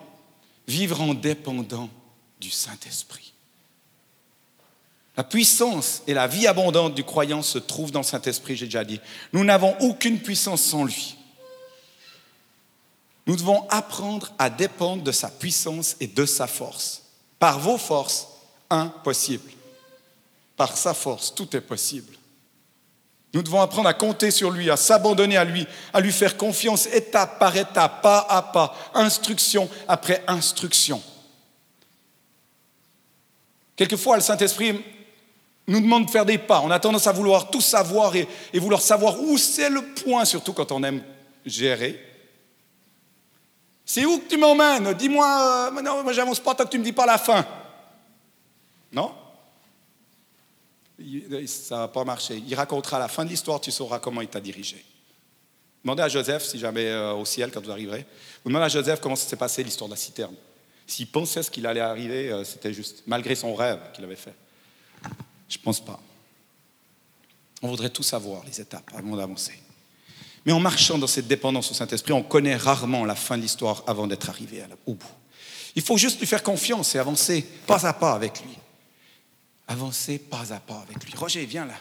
[0.68, 1.90] vivre en dépendant
[2.38, 3.32] du Saint-Esprit.
[5.16, 8.84] La puissance et la vie abondante du croyant se trouvent dans le Saint-Esprit, j'ai déjà
[8.84, 9.00] dit.
[9.32, 11.16] Nous n'avons aucune puissance sans lui.
[13.26, 17.02] Nous devons apprendre à dépendre de sa puissance et de sa force.
[17.40, 18.28] Par vos forces,
[18.70, 19.50] impossible.
[20.56, 22.14] Par sa force, tout est possible.
[23.34, 26.86] Nous devons apprendre à compter sur lui, à s'abandonner à lui, à lui faire confiance
[26.86, 31.02] étape par étape, pas à pas, instruction après instruction.
[33.74, 34.80] Quelquefois, le Saint-Esprit
[35.66, 36.60] nous demande de faire des pas.
[36.60, 40.52] On a tendance à vouloir tout savoir et, vouloir savoir où c'est le point, surtout
[40.52, 41.02] quand on aime
[41.44, 42.00] gérer.
[43.84, 44.94] C'est où que tu m'emmènes?
[44.94, 47.44] Dis-moi, euh, non, moi j'avance pas tant que tu me dis pas la fin.
[48.92, 49.12] Non?
[51.46, 52.42] Ça n'a pas marché.
[52.46, 54.84] Il racontera la fin de l'histoire, tu sauras comment il t'a dirigé.
[55.84, 58.06] Demandez à Joseph, si jamais euh, au ciel, quand vous arriverez,
[58.42, 60.34] vous demandez à Joseph comment s'est passé l'histoire de la citerne.
[60.86, 64.34] S'il pensait ce qu'il allait arriver, euh, c'était juste, malgré son rêve qu'il avait fait.
[65.48, 66.00] Je ne pense pas.
[67.60, 69.60] On voudrait tout savoir, les étapes, avant d'avancer.
[70.46, 73.82] Mais en marchant dans cette dépendance au Saint-Esprit, on connaît rarement la fin de l'histoire
[73.86, 75.06] avant d'être arrivé au bout.
[75.74, 78.56] Il faut juste lui faire confiance et avancer pas à pas avec lui.
[79.66, 81.14] Avancer pas à pas avec lui.
[81.16, 81.78] Roger, viens là.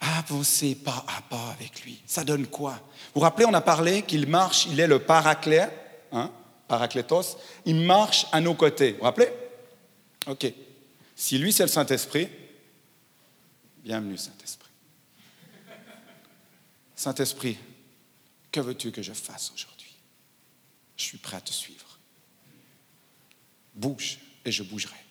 [0.00, 2.00] Avancer pas à pas avec lui.
[2.06, 2.72] Ça donne quoi?
[2.72, 2.80] Vous
[3.16, 5.68] vous rappelez, on a parlé qu'il marche, il est le paraclet,
[6.10, 6.32] hein,
[6.66, 8.92] paraclétos, il marche à nos côtés.
[8.92, 9.28] Vous vous rappelez?
[10.26, 10.52] Ok.
[11.14, 12.28] Si lui, c'est le Saint-Esprit,
[13.84, 14.70] bienvenue Saint-Esprit.
[16.96, 17.58] Saint-Esprit,
[18.50, 19.94] que veux-tu que je fasse aujourd'hui?
[20.96, 21.98] Je suis prêt à te suivre.
[23.74, 25.01] Bouge et je bougerai.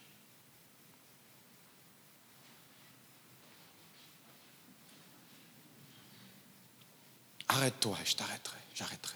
[7.51, 9.15] Arrête-toi et je t'arrêterai, j'arrêterai.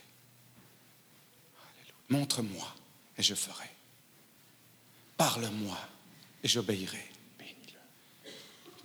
[2.10, 2.68] Montre-moi
[3.18, 3.70] et je ferai.
[5.16, 5.78] Parle-moi
[6.44, 7.12] et j'obéirai.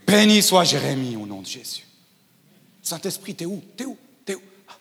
[0.07, 1.85] Béni soit Jérémie au nom de Jésus.
[2.81, 3.63] Saint-Esprit, t'es où?
[3.77, 3.99] T'es où?
[4.25, 4.43] T'es où?
[4.69, 4.77] Ah.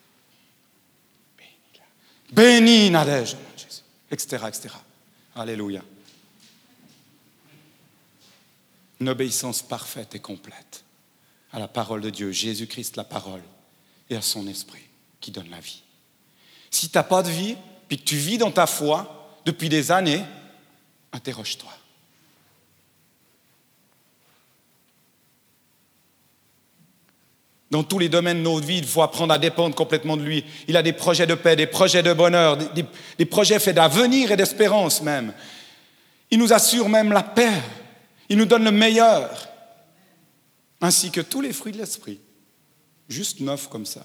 [2.32, 3.82] Béni Nadège au nom de Jésus.
[4.12, 4.38] Etc.
[4.48, 4.70] etc.
[5.36, 5.84] Alléluia.
[9.00, 10.84] Une obéissance parfaite et complète
[11.52, 13.42] à la parole de Dieu, Jésus-Christ la parole,
[14.10, 14.84] et à son esprit
[15.20, 15.82] qui donne la vie.
[16.72, 17.56] Si tu n'as pas de vie,
[17.88, 20.24] puis que tu vis dans ta foi depuis des années,
[21.12, 21.72] interroge-toi.
[27.72, 30.44] Dans tous les domaines de nos vies, il faut apprendre à dépendre complètement de lui.
[30.68, 34.38] Il a des projets de paix, des projets de bonheur, des, projets faits d'avenir et
[34.38, 35.34] d'espérance même.
[36.32, 37.62] Il nous assure même la paix.
[38.28, 39.50] Il nous donne le meilleur,
[40.82, 42.20] ainsi que tous les fruits de l'esprit.
[43.10, 44.02] Juste neuf comme ça.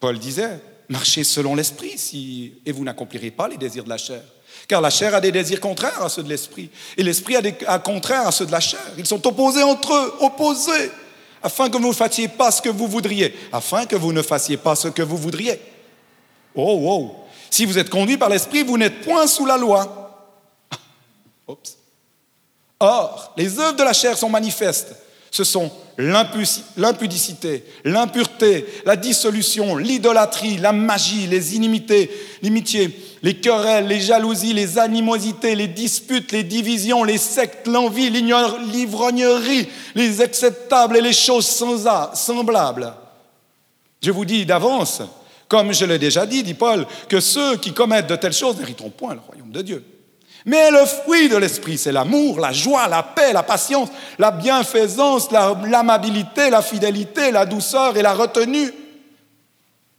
[0.00, 4.22] Paul disait, marchez selon l'esprit et vous n'accomplirez pas les désirs de la chair.
[4.68, 7.54] Car la chair a des désirs contraires à ceux de l'esprit, et l'esprit a des
[7.84, 8.80] contraires à ceux de la chair.
[8.98, 10.90] Ils sont opposés entre eux, opposés
[11.42, 14.56] afin que vous ne fassiez pas ce que vous voudriez, afin que vous ne fassiez
[14.56, 15.60] pas ce que vous voudriez.
[16.54, 17.16] Oh, oh.
[17.50, 20.34] Si vous êtes conduit par l'Esprit, vous n'êtes point sous la loi.
[21.46, 21.76] Oups.
[22.80, 24.94] Or, les œuvres de la chair sont manifestes.
[25.36, 34.00] Ce sont l'impudicité, l'impureté, la dissolution, l'idolâtrie, la magie, les inimités, l'imitié, les querelles, les
[34.00, 41.12] jalousies, les animosités, les disputes, les divisions, les sectes, l'envie, l'ivrognerie, les acceptables et les
[41.12, 41.46] choses
[42.14, 42.94] semblables.
[44.02, 45.02] Je vous dis d'avance,
[45.48, 48.88] comme je l'ai déjà dit, dit Paul, que ceux qui commettent de telles choses n'hériteront
[48.88, 49.84] point le royaume de Dieu.
[50.46, 55.32] Mais le fruit de l'esprit, c'est l'amour, la joie, la paix, la patience, la bienfaisance,
[55.32, 58.72] l'amabilité, la fidélité, la douceur et la retenue.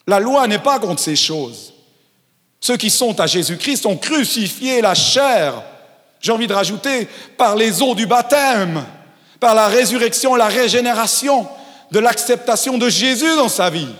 [0.07, 1.73] La loi n'est pas contre ces choses.
[2.61, 5.61] Ceux qui sont à Jésus-Christ ont crucifié la chair,
[6.21, 8.85] j'ai envie de rajouter, par les eaux du baptême,
[9.41, 11.45] par la résurrection, la régénération,
[11.91, 13.93] de l'acceptation de Jésus dans sa vie.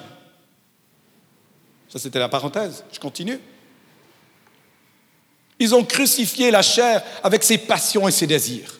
[1.89, 2.86] Ça, c'était la parenthèse.
[2.91, 3.39] Je continue.
[5.60, 8.80] Ils ont crucifié la chair avec ses passions et ses désirs.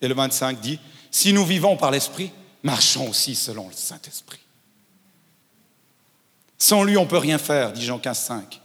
[0.00, 0.78] Et le 25 dit,
[1.10, 2.30] si nous vivons par l'Esprit,
[2.62, 4.40] marchons aussi selon le Saint-Esprit.
[6.58, 8.60] Sans lui, on ne peut rien faire, dit Jean 15, 5.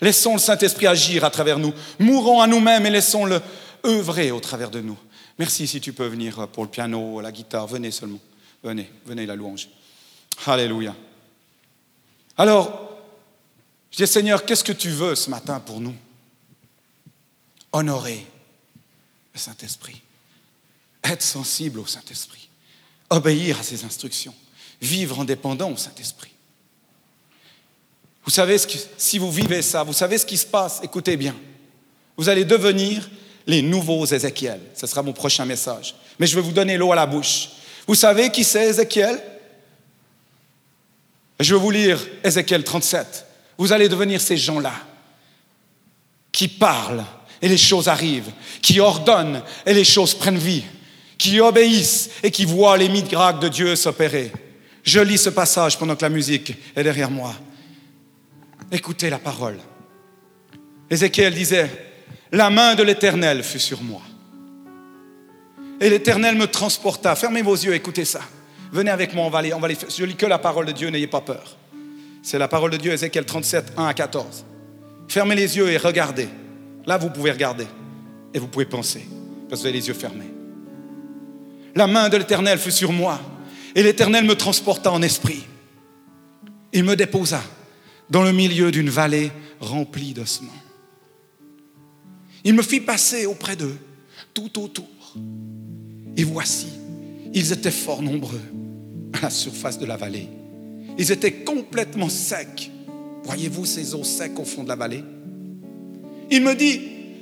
[0.00, 1.72] Laissons le Saint-Esprit agir à travers nous.
[1.98, 3.40] Mourons à nous-mêmes et laissons-le
[3.84, 4.98] œuvrer au travers de nous.
[5.38, 7.66] Merci si tu peux venir pour le piano, la guitare.
[7.66, 8.20] Venez seulement.
[8.62, 9.68] Venez, venez la louange.
[10.46, 10.94] Alléluia.
[12.36, 12.98] Alors,
[13.90, 15.94] je dis Seigneur, qu'est-ce que tu veux ce matin pour nous?
[17.74, 18.24] Honorer
[19.34, 20.00] le Saint-Esprit.
[21.02, 22.48] Être sensible au Saint-Esprit.
[23.10, 24.34] Obéir à ses instructions.
[24.80, 26.30] Vivre en dépendant au Saint-Esprit.
[28.24, 31.16] Vous savez, ce que, si vous vivez ça, vous savez ce qui se passe, écoutez
[31.16, 31.34] bien.
[32.16, 33.10] Vous allez devenir
[33.44, 34.60] les nouveaux Ézéchiel.
[34.74, 35.96] Ce sera mon prochain message.
[36.20, 37.48] Mais je vais vous donner l'eau à la bouche.
[37.88, 39.20] Vous savez qui c'est Ézéchiel?
[41.40, 43.26] Je vais vous lire Ézéchiel 37.
[43.58, 44.74] Vous allez devenir ces gens-là
[46.30, 47.04] qui parlent
[47.44, 50.64] et les choses arrivent, qui ordonnent et les choses prennent vie,
[51.18, 54.32] qui obéissent et qui voient les miracles de Dieu s'opérer.
[54.82, 57.34] Je lis ce passage pendant que la musique est derrière moi.
[58.72, 59.58] Écoutez la parole.
[60.88, 61.70] Ézéchiel disait,
[62.32, 64.00] la main de l'Éternel fut sur moi.
[65.82, 67.14] Et l'Éternel me transporta.
[67.14, 68.22] Fermez vos yeux, écoutez ça.
[68.72, 69.76] Venez avec moi, on va aller, on va aller.
[69.94, 71.58] Je lis que la parole de Dieu, n'ayez pas peur.
[72.22, 74.46] C'est la parole de Dieu, Ézéchiel 37, 1 à 14.
[75.08, 76.28] Fermez les yeux et regardez.
[76.86, 77.66] Là, vous pouvez regarder.
[78.32, 79.06] Et vous pouvez penser,
[79.48, 80.30] parce que vous avez les yeux fermés.
[81.74, 83.20] La main de l'Éternel fut sur moi.
[83.74, 85.44] Et l'Éternel me transporta en esprit.
[86.72, 87.40] Il me déposa
[88.10, 90.50] dans le milieu d'une vallée remplie d'ossements.
[92.44, 93.76] Il me fit passer auprès d'eux,
[94.34, 94.88] tout autour.
[96.16, 96.68] Et voici,
[97.32, 98.42] ils étaient fort nombreux
[99.14, 100.28] à la surface de la vallée.
[100.98, 102.70] Ils étaient complètement secs.
[103.24, 105.02] Voyez-vous ces eaux secs au fond de la vallée?
[106.30, 106.80] Il me dit,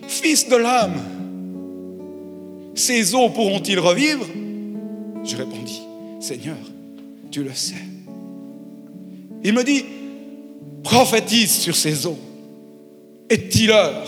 [0.09, 1.01] Fils de l'âme,
[2.75, 4.27] ces eaux pourront-ils revivre?
[5.25, 5.81] Je répondis,
[6.21, 6.57] Seigneur,
[7.31, 7.75] tu le sais.
[9.45, 9.85] Il me dit,
[10.83, 12.19] prophétise sur ces eaux
[13.31, 14.07] et dis-leur,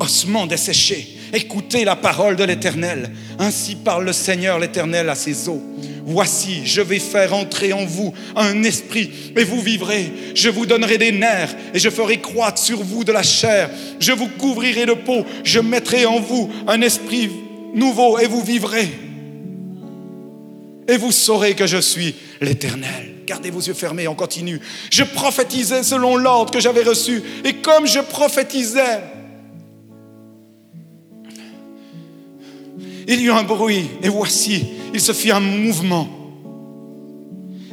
[0.00, 3.10] ossements desséchés, écoutez la parole de l'Éternel.
[3.38, 5.62] Ainsi parle le Seigneur l'Éternel à ses eaux.
[6.04, 10.12] Voici, je vais faire entrer en vous un esprit, et vous vivrez.
[10.34, 13.70] Je vous donnerai des nerfs, et je ferai croître sur vous de la chair.
[14.00, 17.30] Je vous couvrirai de peau, je mettrai en vous un esprit
[17.74, 18.90] nouveau, et vous vivrez.
[20.88, 23.12] Et vous saurez que je suis l'Éternel.
[23.24, 24.60] Gardez vos yeux fermés, on continue.
[24.90, 27.22] Je prophétisais selon l'ordre que j'avais reçu.
[27.44, 29.00] Et comme je prophétisais,
[33.14, 33.90] il y eut un bruit.
[34.02, 36.08] Et voici, il se fit un mouvement.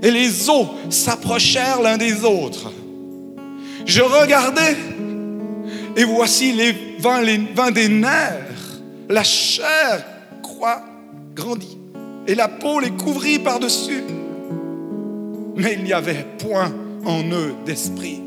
[0.01, 2.71] Et les eaux s'approchèrent l'un des autres.
[3.85, 4.75] Je regardais.
[5.95, 8.81] Et voici les vins, les vins des nerfs.
[9.09, 10.05] La chair
[10.43, 10.83] croît,
[11.35, 11.77] grandit.
[12.27, 14.03] Et la peau les couvrit par-dessus
[15.59, 16.73] mais il n'y avait point
[17.05, 18.21] en eux d'esprit.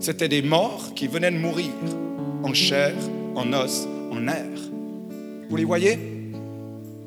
[0.00, 1.70] C'étaient des morts qui venaient de mourir
[2.42, 2.92] en chair,
[3.36, 4.70] en os, en nerfs.
[5.48, 6.13] Vous les voyez?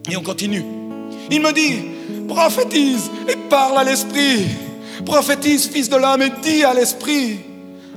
[0.09, 0.63] Et on continue.
[1.29, 1.79] Il me dit,
[2.27, 4.45] prophétise et parle à l'esprit.
[5.05, 7.39] Prophétise, fils de l'homme, et dis à l'esprit.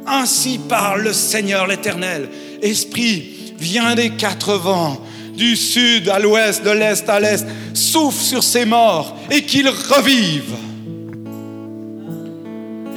[0.07, 2.29] Ainsi parle le Seigneur l'Éternel.
[2.63, 5.01] Esprit, viens des quatre vents,
[5.35, 10.57] du sud à l'ouest, de l'est à l'est, souffle sur ces morts et qu'ils revivent.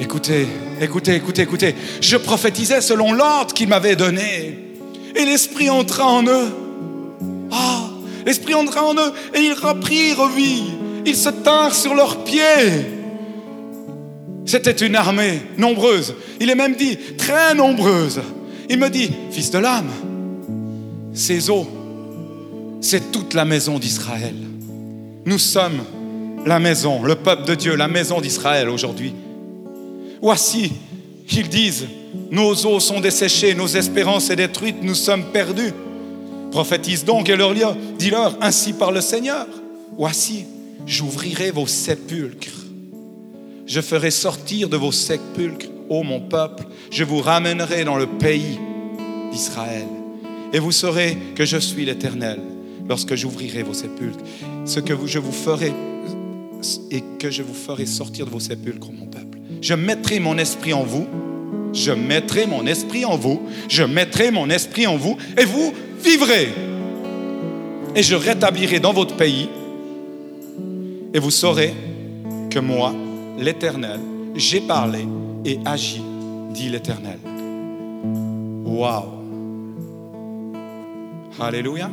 [0.00, 0.48] Écoutez,
[0.80, 1.74] écoutez, écoutez, écoutez.
[2.00, 4.58] Je prophétisais selon l'ordre qu'il m'avait donné.
[5.14, 6.52] Et l'Esprit entra en eux.
[7.52, 7.90] Ah,
[8.26, 10.64] l'Esprit entra en eux et ils reprirent vie.
[11.06, 12.86] Ils se tinrent sur leurs pieds.
[14.46, 16.14] C'était une armée nombreuse.
[16.40, 18.20] Il est même dit très nombreuse.
[18.68, 19.90] Il me dit, fils de l'âme,
[21.12, 21.66] ces eaux,
[22.80, 24.34] c'est toute la maison d'Israël.
[25.24, 25.82] Nous sommes
[26.46, 29.14] la maison, le peuple de Dieu, la maison d'Israël aujourd'hui.
[30.20, 30.72] Voici,
[31.32, 31.86] ils disent,
[32.30, 35.72] nos eaux sont desséchées, nos espérances sont détruites, nous sommes perdus.
[36.54, 37.52] Prophétise donc et leur
[37.98, 39.48] dis-leur, ainsi par le Seigneur.
[39.98, 40.44] Voici,
[40.86, 42.64] j'ouvrirai vos sépulcres.
[43.66, 46.62] Je ferai sortir de vos sépulcres, ô mon peuple,
[46.92, 48.60] je vous ramènerai dans le pays
[49.32, 49.88] d'Israël.
[50.52, 52.38] Et vous saurez que je suis l'Éternel
[52.88, 54.24] lorsque j'ouvrirai vos sépulcres.
[54.64, 55.72] Ce que je vous ferai
[56.92, 60.74] et que je vous ferai sortir de vos sépulcres, mon peuple je mettrai mon esprit
[60.74, 61.06] en vous,
[61.72, 65.72] je mettrai mon esprit en vous, je mettrai mon esprit en vous, et vous
[66.04, 66.48] vivrez.
[67.96, 69.48] Et je rétablirai dans votre pays,
[71.12, 71.72] et vous saurez
[72.50, 72.92] que moi,
[73.38, 74.00] l'Éternel,
[74.34, 75.06] j'ai parlé
[75.44, 76.02] et agi,
[76.50, 77.18] dit l'Éternel.
[78.64, 79.04] Waouh!
[81.40, 81.90] Alléluia.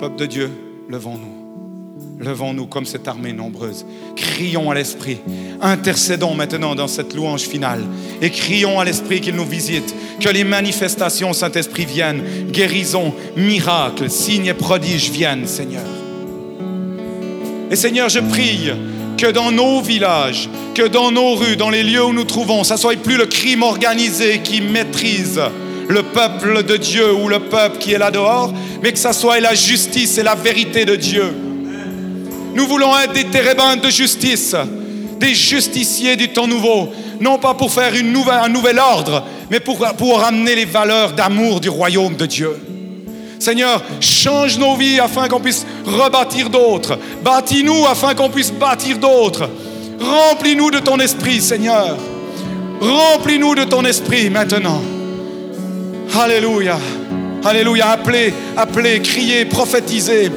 [0.00, 0.50] Peuple de Dieu,
[0.88, 1.41] levons-nous.
[2.22, 3.84] Levons-nous comme cette armée nombreuse.
[4.14, 5.18] Crions à l'Esprit.
[5.60, 7.84] Intercédons maintenant dans cette louange finale.
[8.20, 9.94] Et crions à l'Esprit qu'il nous visite.
[10.20, 12.22] Que les manifestations Saint-Esprit viennent.
[12.50, 15.82] Guérison, miracles, signes et prodiges viennent, Seigneur.
[17.70, 18.70] Et Seigneur, je prie
[19.18, 22.76] que dans nos villages, que dans nos rues, dans les lieux où nous trouvons, ça
[22.76, 25.40] soit plus le crime organisé qui maîtrise
[25.88, 29.40] le peuple de Dieu ou le peuple qui est là dehors, mais que ça soit
[29.40, 31.34] la justice et la vérité de Dieu.
[32.54, 34.54] Nous voulons être des térébintes de justice,
[35.18, 36.88] des justiciers du temps nouveau,
[37.20, 41.68] non pas pour faire un nouvel ordre, mais pour, pour ramener les valeurs d'amour du
[41.68, 42.56] royaume de Dieu.
[43.38, 46.96] Seigneur, change nos vies afin qu'on puisse rebâtir d'autres.
[47.24, 49.48] Bâtis-nous afin qu'on puisse bâtir d'autres.
[50.00, 51.96] Remplis-nous de ton esprit, Seigneur.
[52.80, 54.80] Remplis-nous de ton esprit maintenant.
[56.16, 56.78] Alléluia.
[57.44, 57.90] Alléluia.
[57.90, 60.30] Appelez, appelez, criez, prophétisez.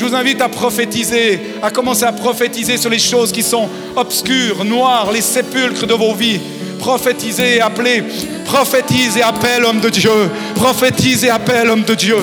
[0.00, 4.64] Je vous invite à prophétiser, à commencer à prophétiser sur les choses qui sont obscures,
[4.64, 6.40] noires, les sépulcres de vos vies.
[6.78, 8.02] Prophétisez et appelez.
[8.46, 10.30] Prophétise et appelle homme de Dieu.
[10.54, 12.16] Prophétise et appelle homme de Dieu.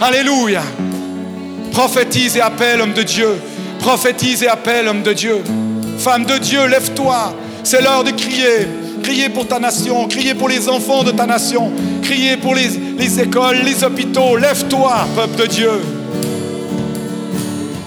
[0.00, 0.62] Alléluia.
[1.70, 3.28] Prophétise et appelle homme de Dieu.
[3.78, 5.36] Prophétise et appelle homme de Dieu.
[5.98, 7.32] Femme de Dieu, lève-toi.
[7.62, 8.66] C'est l'heure de crier.
[9.04, 11.70] Crier pour ta nation, crier pour les enfants de ta nation,
[12.02, 14.36] crier pour les, les écoles, les hôpitaux.
[14.36, 15.80] Lève-toi, peuple de Dieu.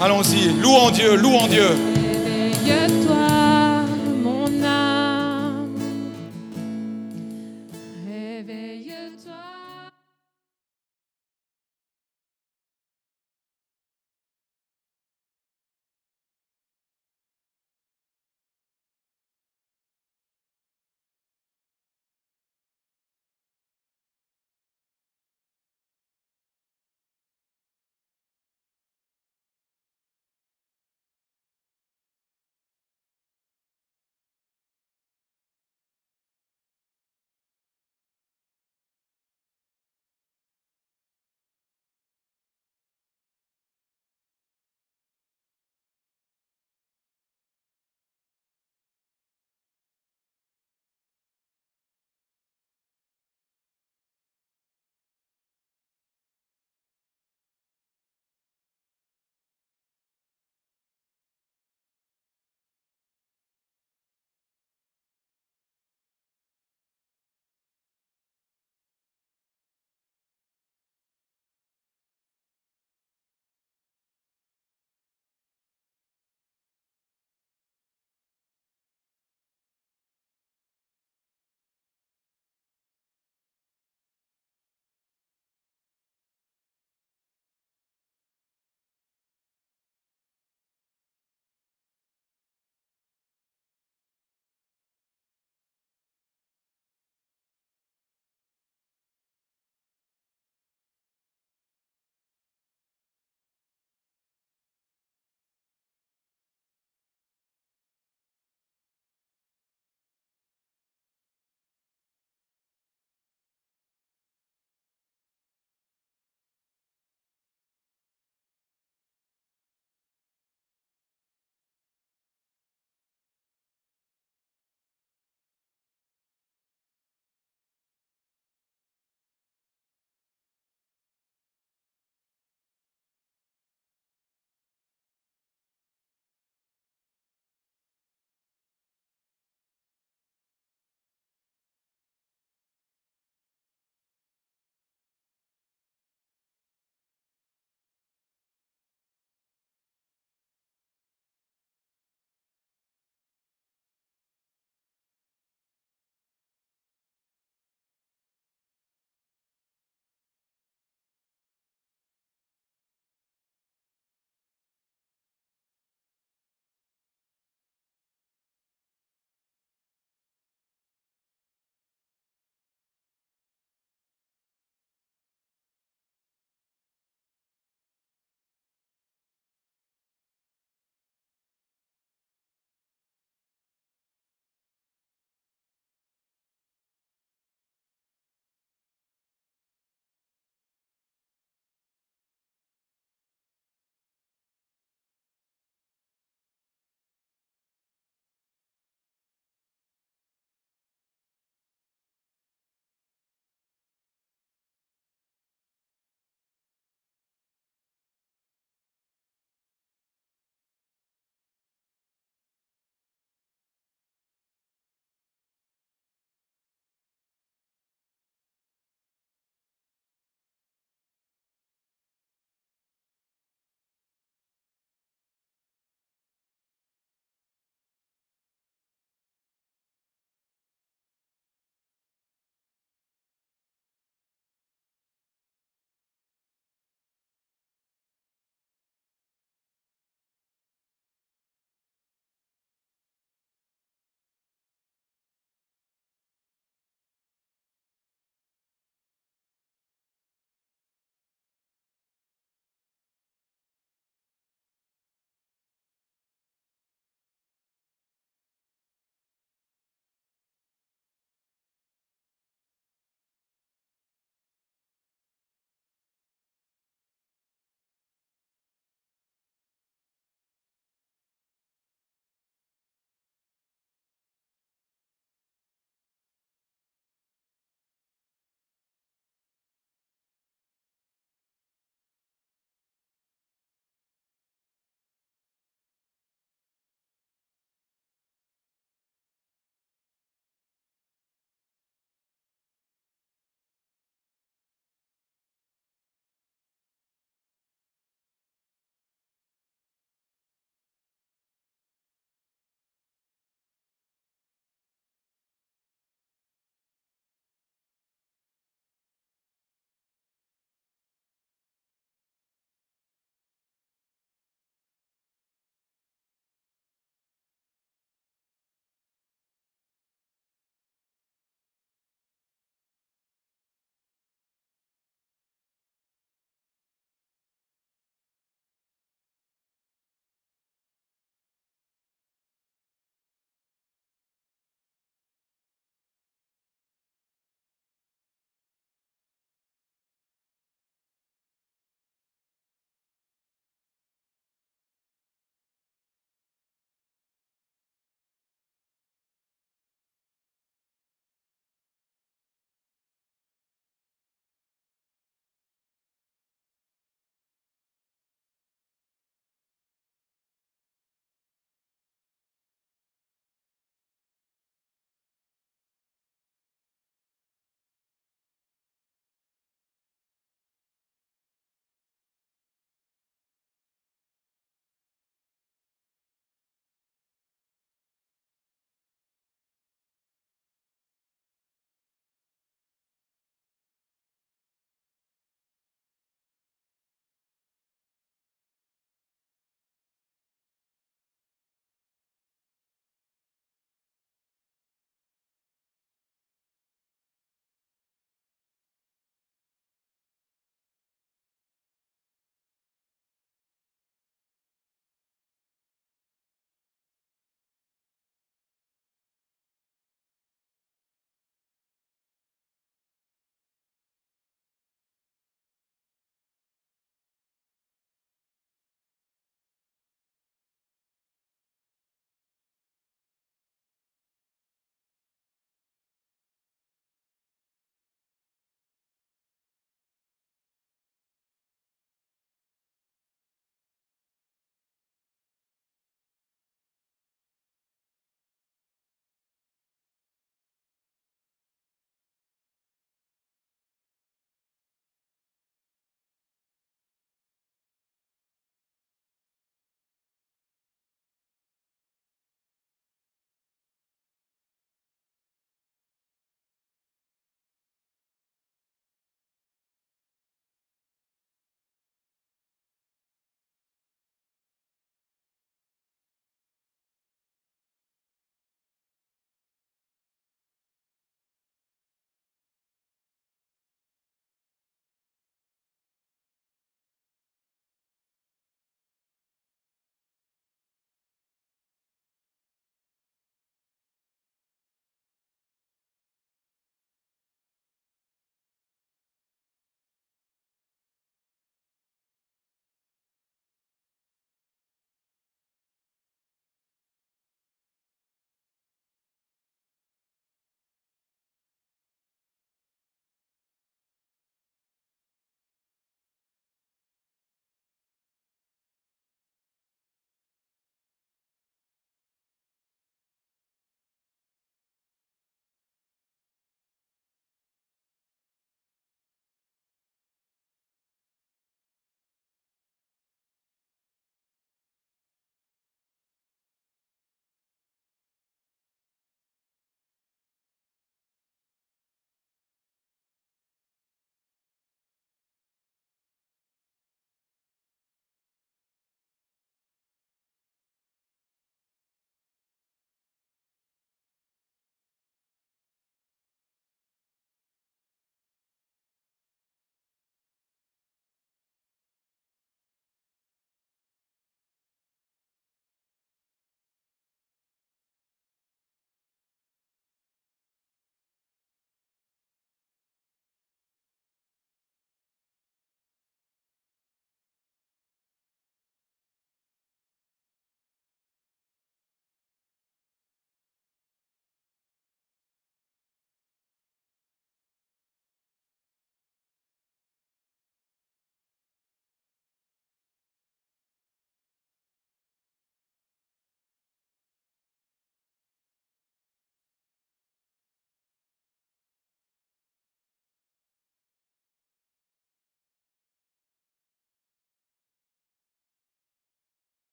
[0.00, 1.68] Allons-y, louons Dieu, louons Dieu.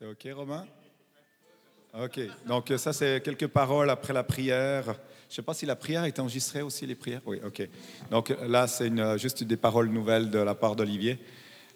[0.00, 0.64] C'est OK, Romain?
[1.92, 2.20] OK.
[2.46, 4.84] Donc, ça, c'est quelques paroles après la prière.
[4.84, 4.94] Je ne
[5.28, 7.20] sais pas si la prière est enregistrée aussi, les prières.
[7.26, 7.68] Oui, OK.
[8.08, 11.18] Donc, là, c'est une, juste des paroles nouvelles de la part d'Olivier,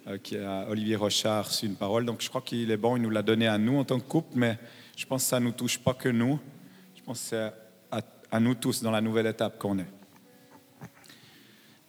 [0.07, 2.05] euh, Olivier Rochard, reçu une parole.
[2.05, 4.07] Donc, je crois qu'il est bon, il nous l'a donné à nous en tant que
[4.07, 4.57] couple, mais
[4.97, 6.39] je pense que ça ne nous touche pas que nous.
[6.95, 7.53] Je pense que c'est
[8.31, 9.91] à, nous tous dans la nouvelle étape qu'on est.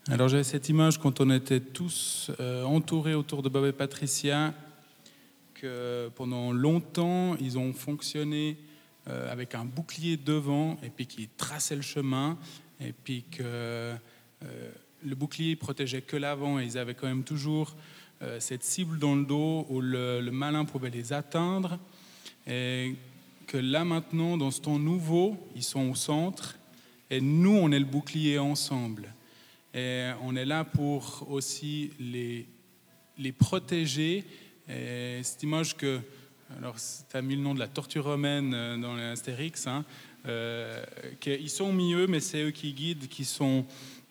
[0.10, 4.53] Alors j'avais cette image quand on était tous euh, entourés autour de Bob et Patricia,
[5.64, 8.57] que pendant longtemps ils ont fonctionné
[9.07, 12.38] euh, avec un bouclier devant et puis qui traçait le chemin
[12.81, 13.95] et puis que euh,
[15.06, 17.77] le bouclier protégeait que l'avant et ils avaient quand même toujours
[18.22, 21.80] euh, cette cible dans le dos où le, le malin pouvait les atteindre
[22.45, 22.95] et
[23.48, 26.60] que là maintenant dans ce temps nouveau ils sont au centre
[27.10, 29.14] et nous on est le bouclier ensemble.
[29.73, 32.48] Et on est là pour aussi les,
[33.18, 34.26] les protéger.
[34.69, 35.99] Et cette image que,
[36.57, 39.84] alors tu as mis le nom de la tortue romaine euh, dans l'Astérix, hein,
[40.26, 40.81] euh,
[41.19, 43.65] qu'ils sont au milieu, mais c'est eux qui guident, qui sont...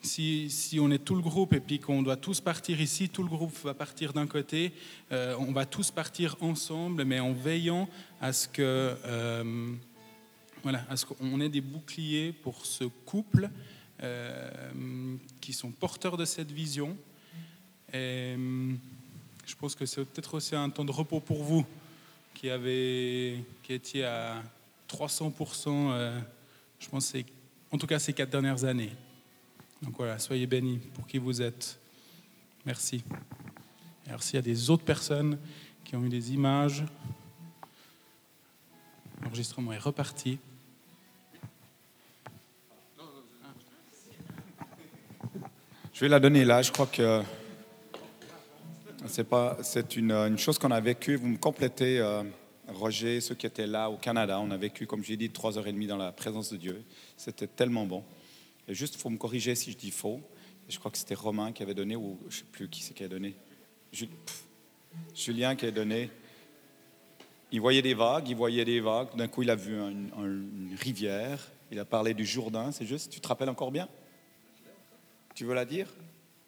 [0.05, 3.23] Si, si, on est tout le groupe et puis qu'on doit tous partir ici, tout
[3.23, 4.73] le groupe va partir d'un côté,
[5.13, 7.89] euh, on va tous partir ensemble, mais en veillant
[8.21, 9.73] à ce que, euh,
[10.65, 13.49] voilà, à ce qu'on ait des boucliers pour ce couple
[15.41, 16.97] qui sont porteurs de cette vision.
[17.95, 18.35] Et
[19.47, 21.67] je pense que c'est peut-être aussi un temps de repos pour vous
[22.35, 24.43] qui, avez, qui étiez à
[24.89, 26.21] 300%, euh,
[26.79, 27.13] je pense,
[27.71, 28.93] en tout cas ces quatre dernières années.
[29.83, 31.79] Donc voilà, soyez bénis pour qui vous êtes.
[32.65, 33.03] Merci.
[34.07, 35.39] Alors s'il y a des autres personnes
[35.85, 36.85] qui ont eu des images,
[39.23, 40.39] l'enregistrement est reparti.
[45.93, 46.63] Je vais la donner là.
[46.63, 47.23] Je crois que
[49.07, 51.17] c'est pas, c'est une, une chose qu'on a vécue.
[51.17, 52.23] Vous me complétez, euh,
[52.69, 54.39] Roger, ceux qui étaient là au Canada.
[54.41, 56.83] On a vécu, comme j'ai dit, trois heures et demie dans la présence de Dieu.
[57.17, 58.05] C'était tellement bon.
[58.69, 60.21] Et juste, faut me corriger si je dis faux.
[60.69, 62.95] Je crois que c'était Romain qui avait donné, ou je ne sais plus qui c'est
[62.95, 63.35] qui a donné.
[65.15, 66.11] Julien qui a donné.
[67.51, 69.15] Il voyait des vagues, il voyait des vagues.
[69.17, 69.89] D'un coup, il a vu un-
[70.19, 71.39] un- une rivière.
[71.71, 73.11] Il a parlé du Jourdain, c'est juste.
[73.11, 73.89] Tu te rappelles encore bien?
[75.35, 75.89] Tu veux la dire?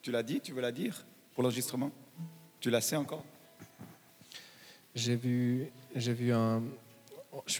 [0.02, 0.40] Tu l'as dit?
[0.40, 1.05] Tu veux la dire?
[1.35, 1.90] Pour l'enregistrement?
[2.65, 3.23] Tu la sais encore?
[4.95, 6.62] J'ai vu, j'ai vu un.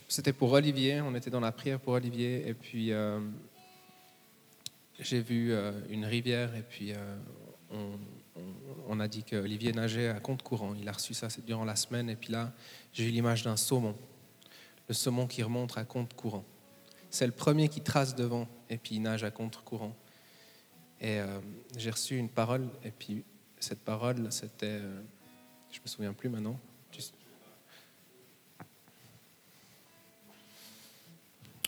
[0.09, 3.20] C'était pour Olivier, on était dans la prière pour Olivier, et puis euh,
[4.98, 7.16] j'ai vu euh, une rivière, et puis euh,
[8.89, 10.74] on, a dit que Olivier nageait à compte courant.
[10.74, 12.55] Il a reçu ça durant la semaine, et puis là,
[12.94, 13.94] j'ai eu l'image d'un saumon,
[14.89, 16.47] le saumon qui remonte à compte courant.
[17.10, 19.94] C'est le premier qui trace devant, et puis il nage à contre courant.
[20.98, 21.18] Et
[21.76, 23.22] j'ai reçu une parole, et puis
[23.64, 24.66] cette parole, c'était.
[24.66, 25.00] euh,
[25.72, 26.58] je me souviens plus maintenant.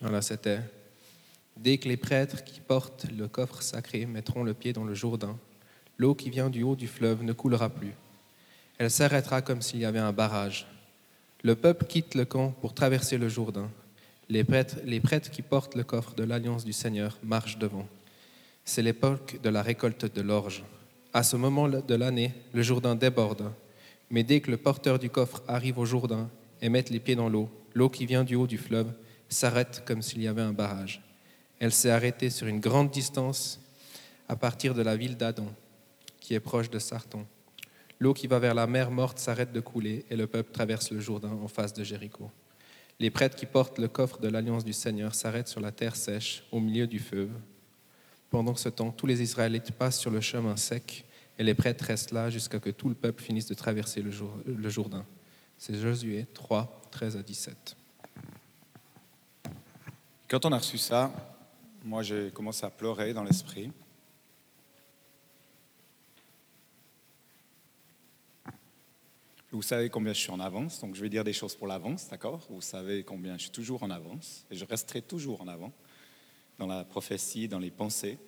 [0.02, 0.60] Voilà, c'était
[1.56, 5.38] Dès que les prêtres qui portent le coffre sacré mettront le pied dans le Jourdain,
[5.96, 7.94] l'eau qui vient du haut du fleuve ne coulera plus.
[8.76, 10.66] Elle s'arrêtera comme s'il y avait un barrage.
[11.42, 13.70] Le peuple quitte le camp pour traverser le Jourdain.
[14.28, 17.88] Les prêtres, les prêtres qui portent le coffre de l'alliance du Seigneur marchent devant.
[18.66, 20.62] C'est l'époque de la récolte de l'orge.
[21.16, 23.50] À ce moment de l'année, le Jourdain déborde.
[24.10, 26.28] Mais dès que le porteur du coffre arrive au Jourdain
[26.60, 28.92] et met les pieds dans l'eau, l'eau qui vient du haut du fleuve
[29.30, 31.00] s'arrête comme s'il y avait un barrage.
[31.58, 33.62] Elle s'est arrêtée sur une grande distance
[34.28, 35.48] à partir de la ville d'Adon,
[36.20, 37.24] qui est proche de Sarton.
[37.98, 41.00] L'eau qui va vers la mer morte s'arrête de couler et le peuple traverse le
[41.00, 42.30] Jourdain en face de Jéricho.
[43.00, 46.44] Les prêtres qui portent le coffre de l'alliance du Seigneur s'arrêtent sur la terre sèche,
[46.52, 47.30] au milieu du feu.
[48.30, 51.04] Pendant ce temps, tous les Israélites passent sur le chemin sec
[51.38, 54.10] et les prêtres restent là jusqu'à que tout le peuple finisse de traverser le,
[54.46, 55.04] le Jourdain.
[55.58, 57.76] C'est Josué 3, 13 à 17.
[60.28, 61.12] Quand on a reçu ça,
[61.84, 63.70] moi j'ai commencé à pleurer dans l'esprit.
[69.52, 72.08] Vous savez combien je suis en avance, donc je vais dire des choses pour l'avance,
[72.10, 72.44] d'accord?
[72.50, 75.72] Vous savez combien je suis toujours en avance, et je resterai toujours en avant
[76.58, 78.18] dans la prophétie, dans les pensées.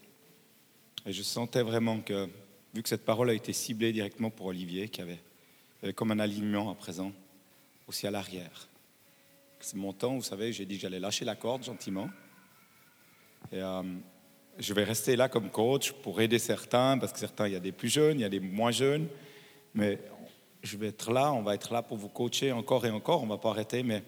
[1.06, 2.28] Et je sentais vraiment que,
[2.74, 5.20] vu que cette parole a été ciblée directement pour Olivier, qui avait,
[5.82, 7.12] avait comme un alignement à présent
[7.86, 8.68] aussi à l'arrière.
[9.60, 12.08] C'est mon temps, vous savez, j'ai dit que j'allais lâcher la corde gentiment.
[13.50, 13.82] Et euh,
[14.58, 17.60] je vais rester là comme coach pour aider certains, parce que certains, il y a
[17.60, 19.08] des plus jeunes, il y a des moins jeunes.
[19.74, 19.98] Mais
[20.62, 23.26] je vais être là, on va être là pour vous coacher encore et encore, on
[23.26, 23.82] ne va pas arrêter.
[23.82, 24.02] Mais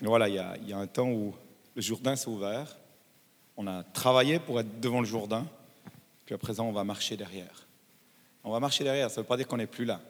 [0.00, 1.34] voilà, il y a un temps où
[1.74, 2.78] le Jourdain s'est ouvert.
[3.56, 5.46] On a travaillé pour être devant le Jourdain.
[6.24, 7.66] Puis à présent, on va marcher derrière.
[8.44, 10.00] On va marcher derrière, ça ne veut pas dire qu'on n'est plus là.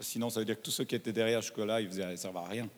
[0.00, 2.38] Sinon, ça veut dire que tous ceux qui étaient derrière jusque-là, ils ça ne servait
[2.38, 2.68] à rien.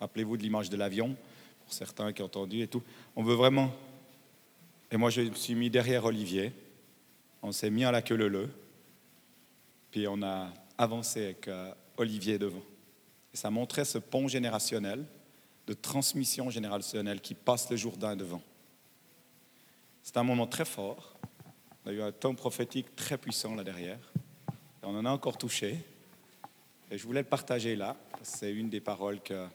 [0.00, 1.16] Rappelez-vous de l'image de l'avion,
[1.64, 2.82] pour certains qui ont entendu et tout.
[3.14, 3.72] On veut vraiment.
[4.90, 6.52] Et moi, je me suis mis derrière Olivier.
[7.42, 8.50] On s'est mis à la queue leu
[9.90, 12.62] Puis on a avancé avec euh, Olivier devant.
[13.32, 15.04] Et ça montrait ce pont générationnel,
[15.66, 18.42] de transmission générationnelle qui passe le Jourdain devant.
[20.06, 21.16] C'est un moment très fort.
[21.84, 23.98] On a eu un temps prophétique très puissant là derrière.
[24.84, 25.84] On en a encore touché.
[26.92, 27.96] Et je voulais le partager là.
[28.22, 29.48] C'est une des paroles que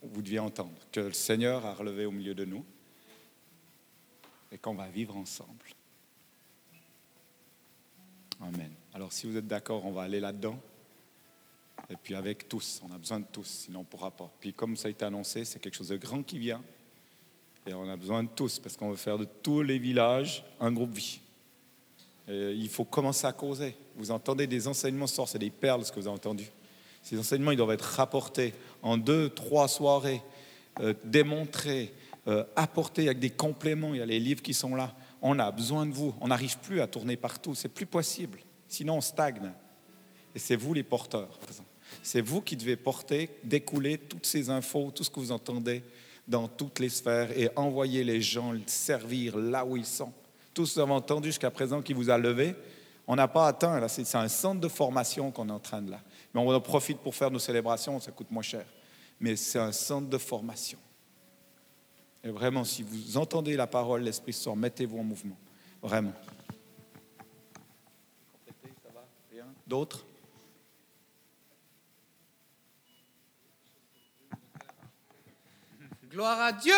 [0.00, 2.64] vous deviez entendre, que le Seigneur a relevé au milieu de nous
[4.52, 5.66] et qu'on va vivre ensemble.
[8.40, 8.70] Amen.
[8.94, 10.60] Alors si vous êtes d'accord, on va aller là-dedans.
[11.88, 14.30] Et puis avec tous, on a besoin de tous, sinon on ne pourra pas.
[14.38, 16.62] Puis comme ça a été annoncé, c'est quelque chose de grand qui vient.
[17.66, 20.72] Et on a besoin de tous, parce qu'on veut faire de tous les villages un
[20.72, 21.20] groupe vie.
[22.28, 23.76] Il faut commencer à causer.
[23.96, 26.46] Vous entendez des enseignements ce c'est des perles ce que vous avez entendu.
[27.02, 30.22] Ces enseignements, ils doivent être rapportés en deux, trois soirées,
[30.80, 31.92] euh, démontrés,
[32.28, 33.94] euh, apportés avec des compléments.
[33.94, 34.94] Il y a les livres qui sont là.
[35.22, 36.14] On a besoin de vous.
[36.20, 37.54] On n'arrive plus à tourner partout.
[37.54, 38.40] C'est plus possible.
[38.68, 39.52] Sinon, on stagne.
[40.34, 41.38] Et c'est vous les porteurs.
[42.02, 45.82] C'est vous qui devez porter, découler toutes ces infos, tout ce que vous entendez
[46.30, 50.12] dans toutes les sphères et envoyer les gens servir là où ils sont.
[50.54, 52.54] Que vous avez entendu jusqu'à présent qui vous a levé,
[53.06, 53.86] on n'a pas atteint.
[53.88, 56.00] C'est un centre de formation qu'on est en train de là.
[56.32, 58.64] Mais on en profite pour faire nos célébrations, ça coûte moins cher.
[59.18, 60.78] Mais c'est un centre de formation.
[62.22, 65.36] Et vraiment, si vous entendez la parole, l'Esprit sort, mettez-vous en mouvement.
[65.82, 66.12] Vraiment.
[69.66, 70.04] D'autres?
[76.10, 76.74] Gloire à Dieu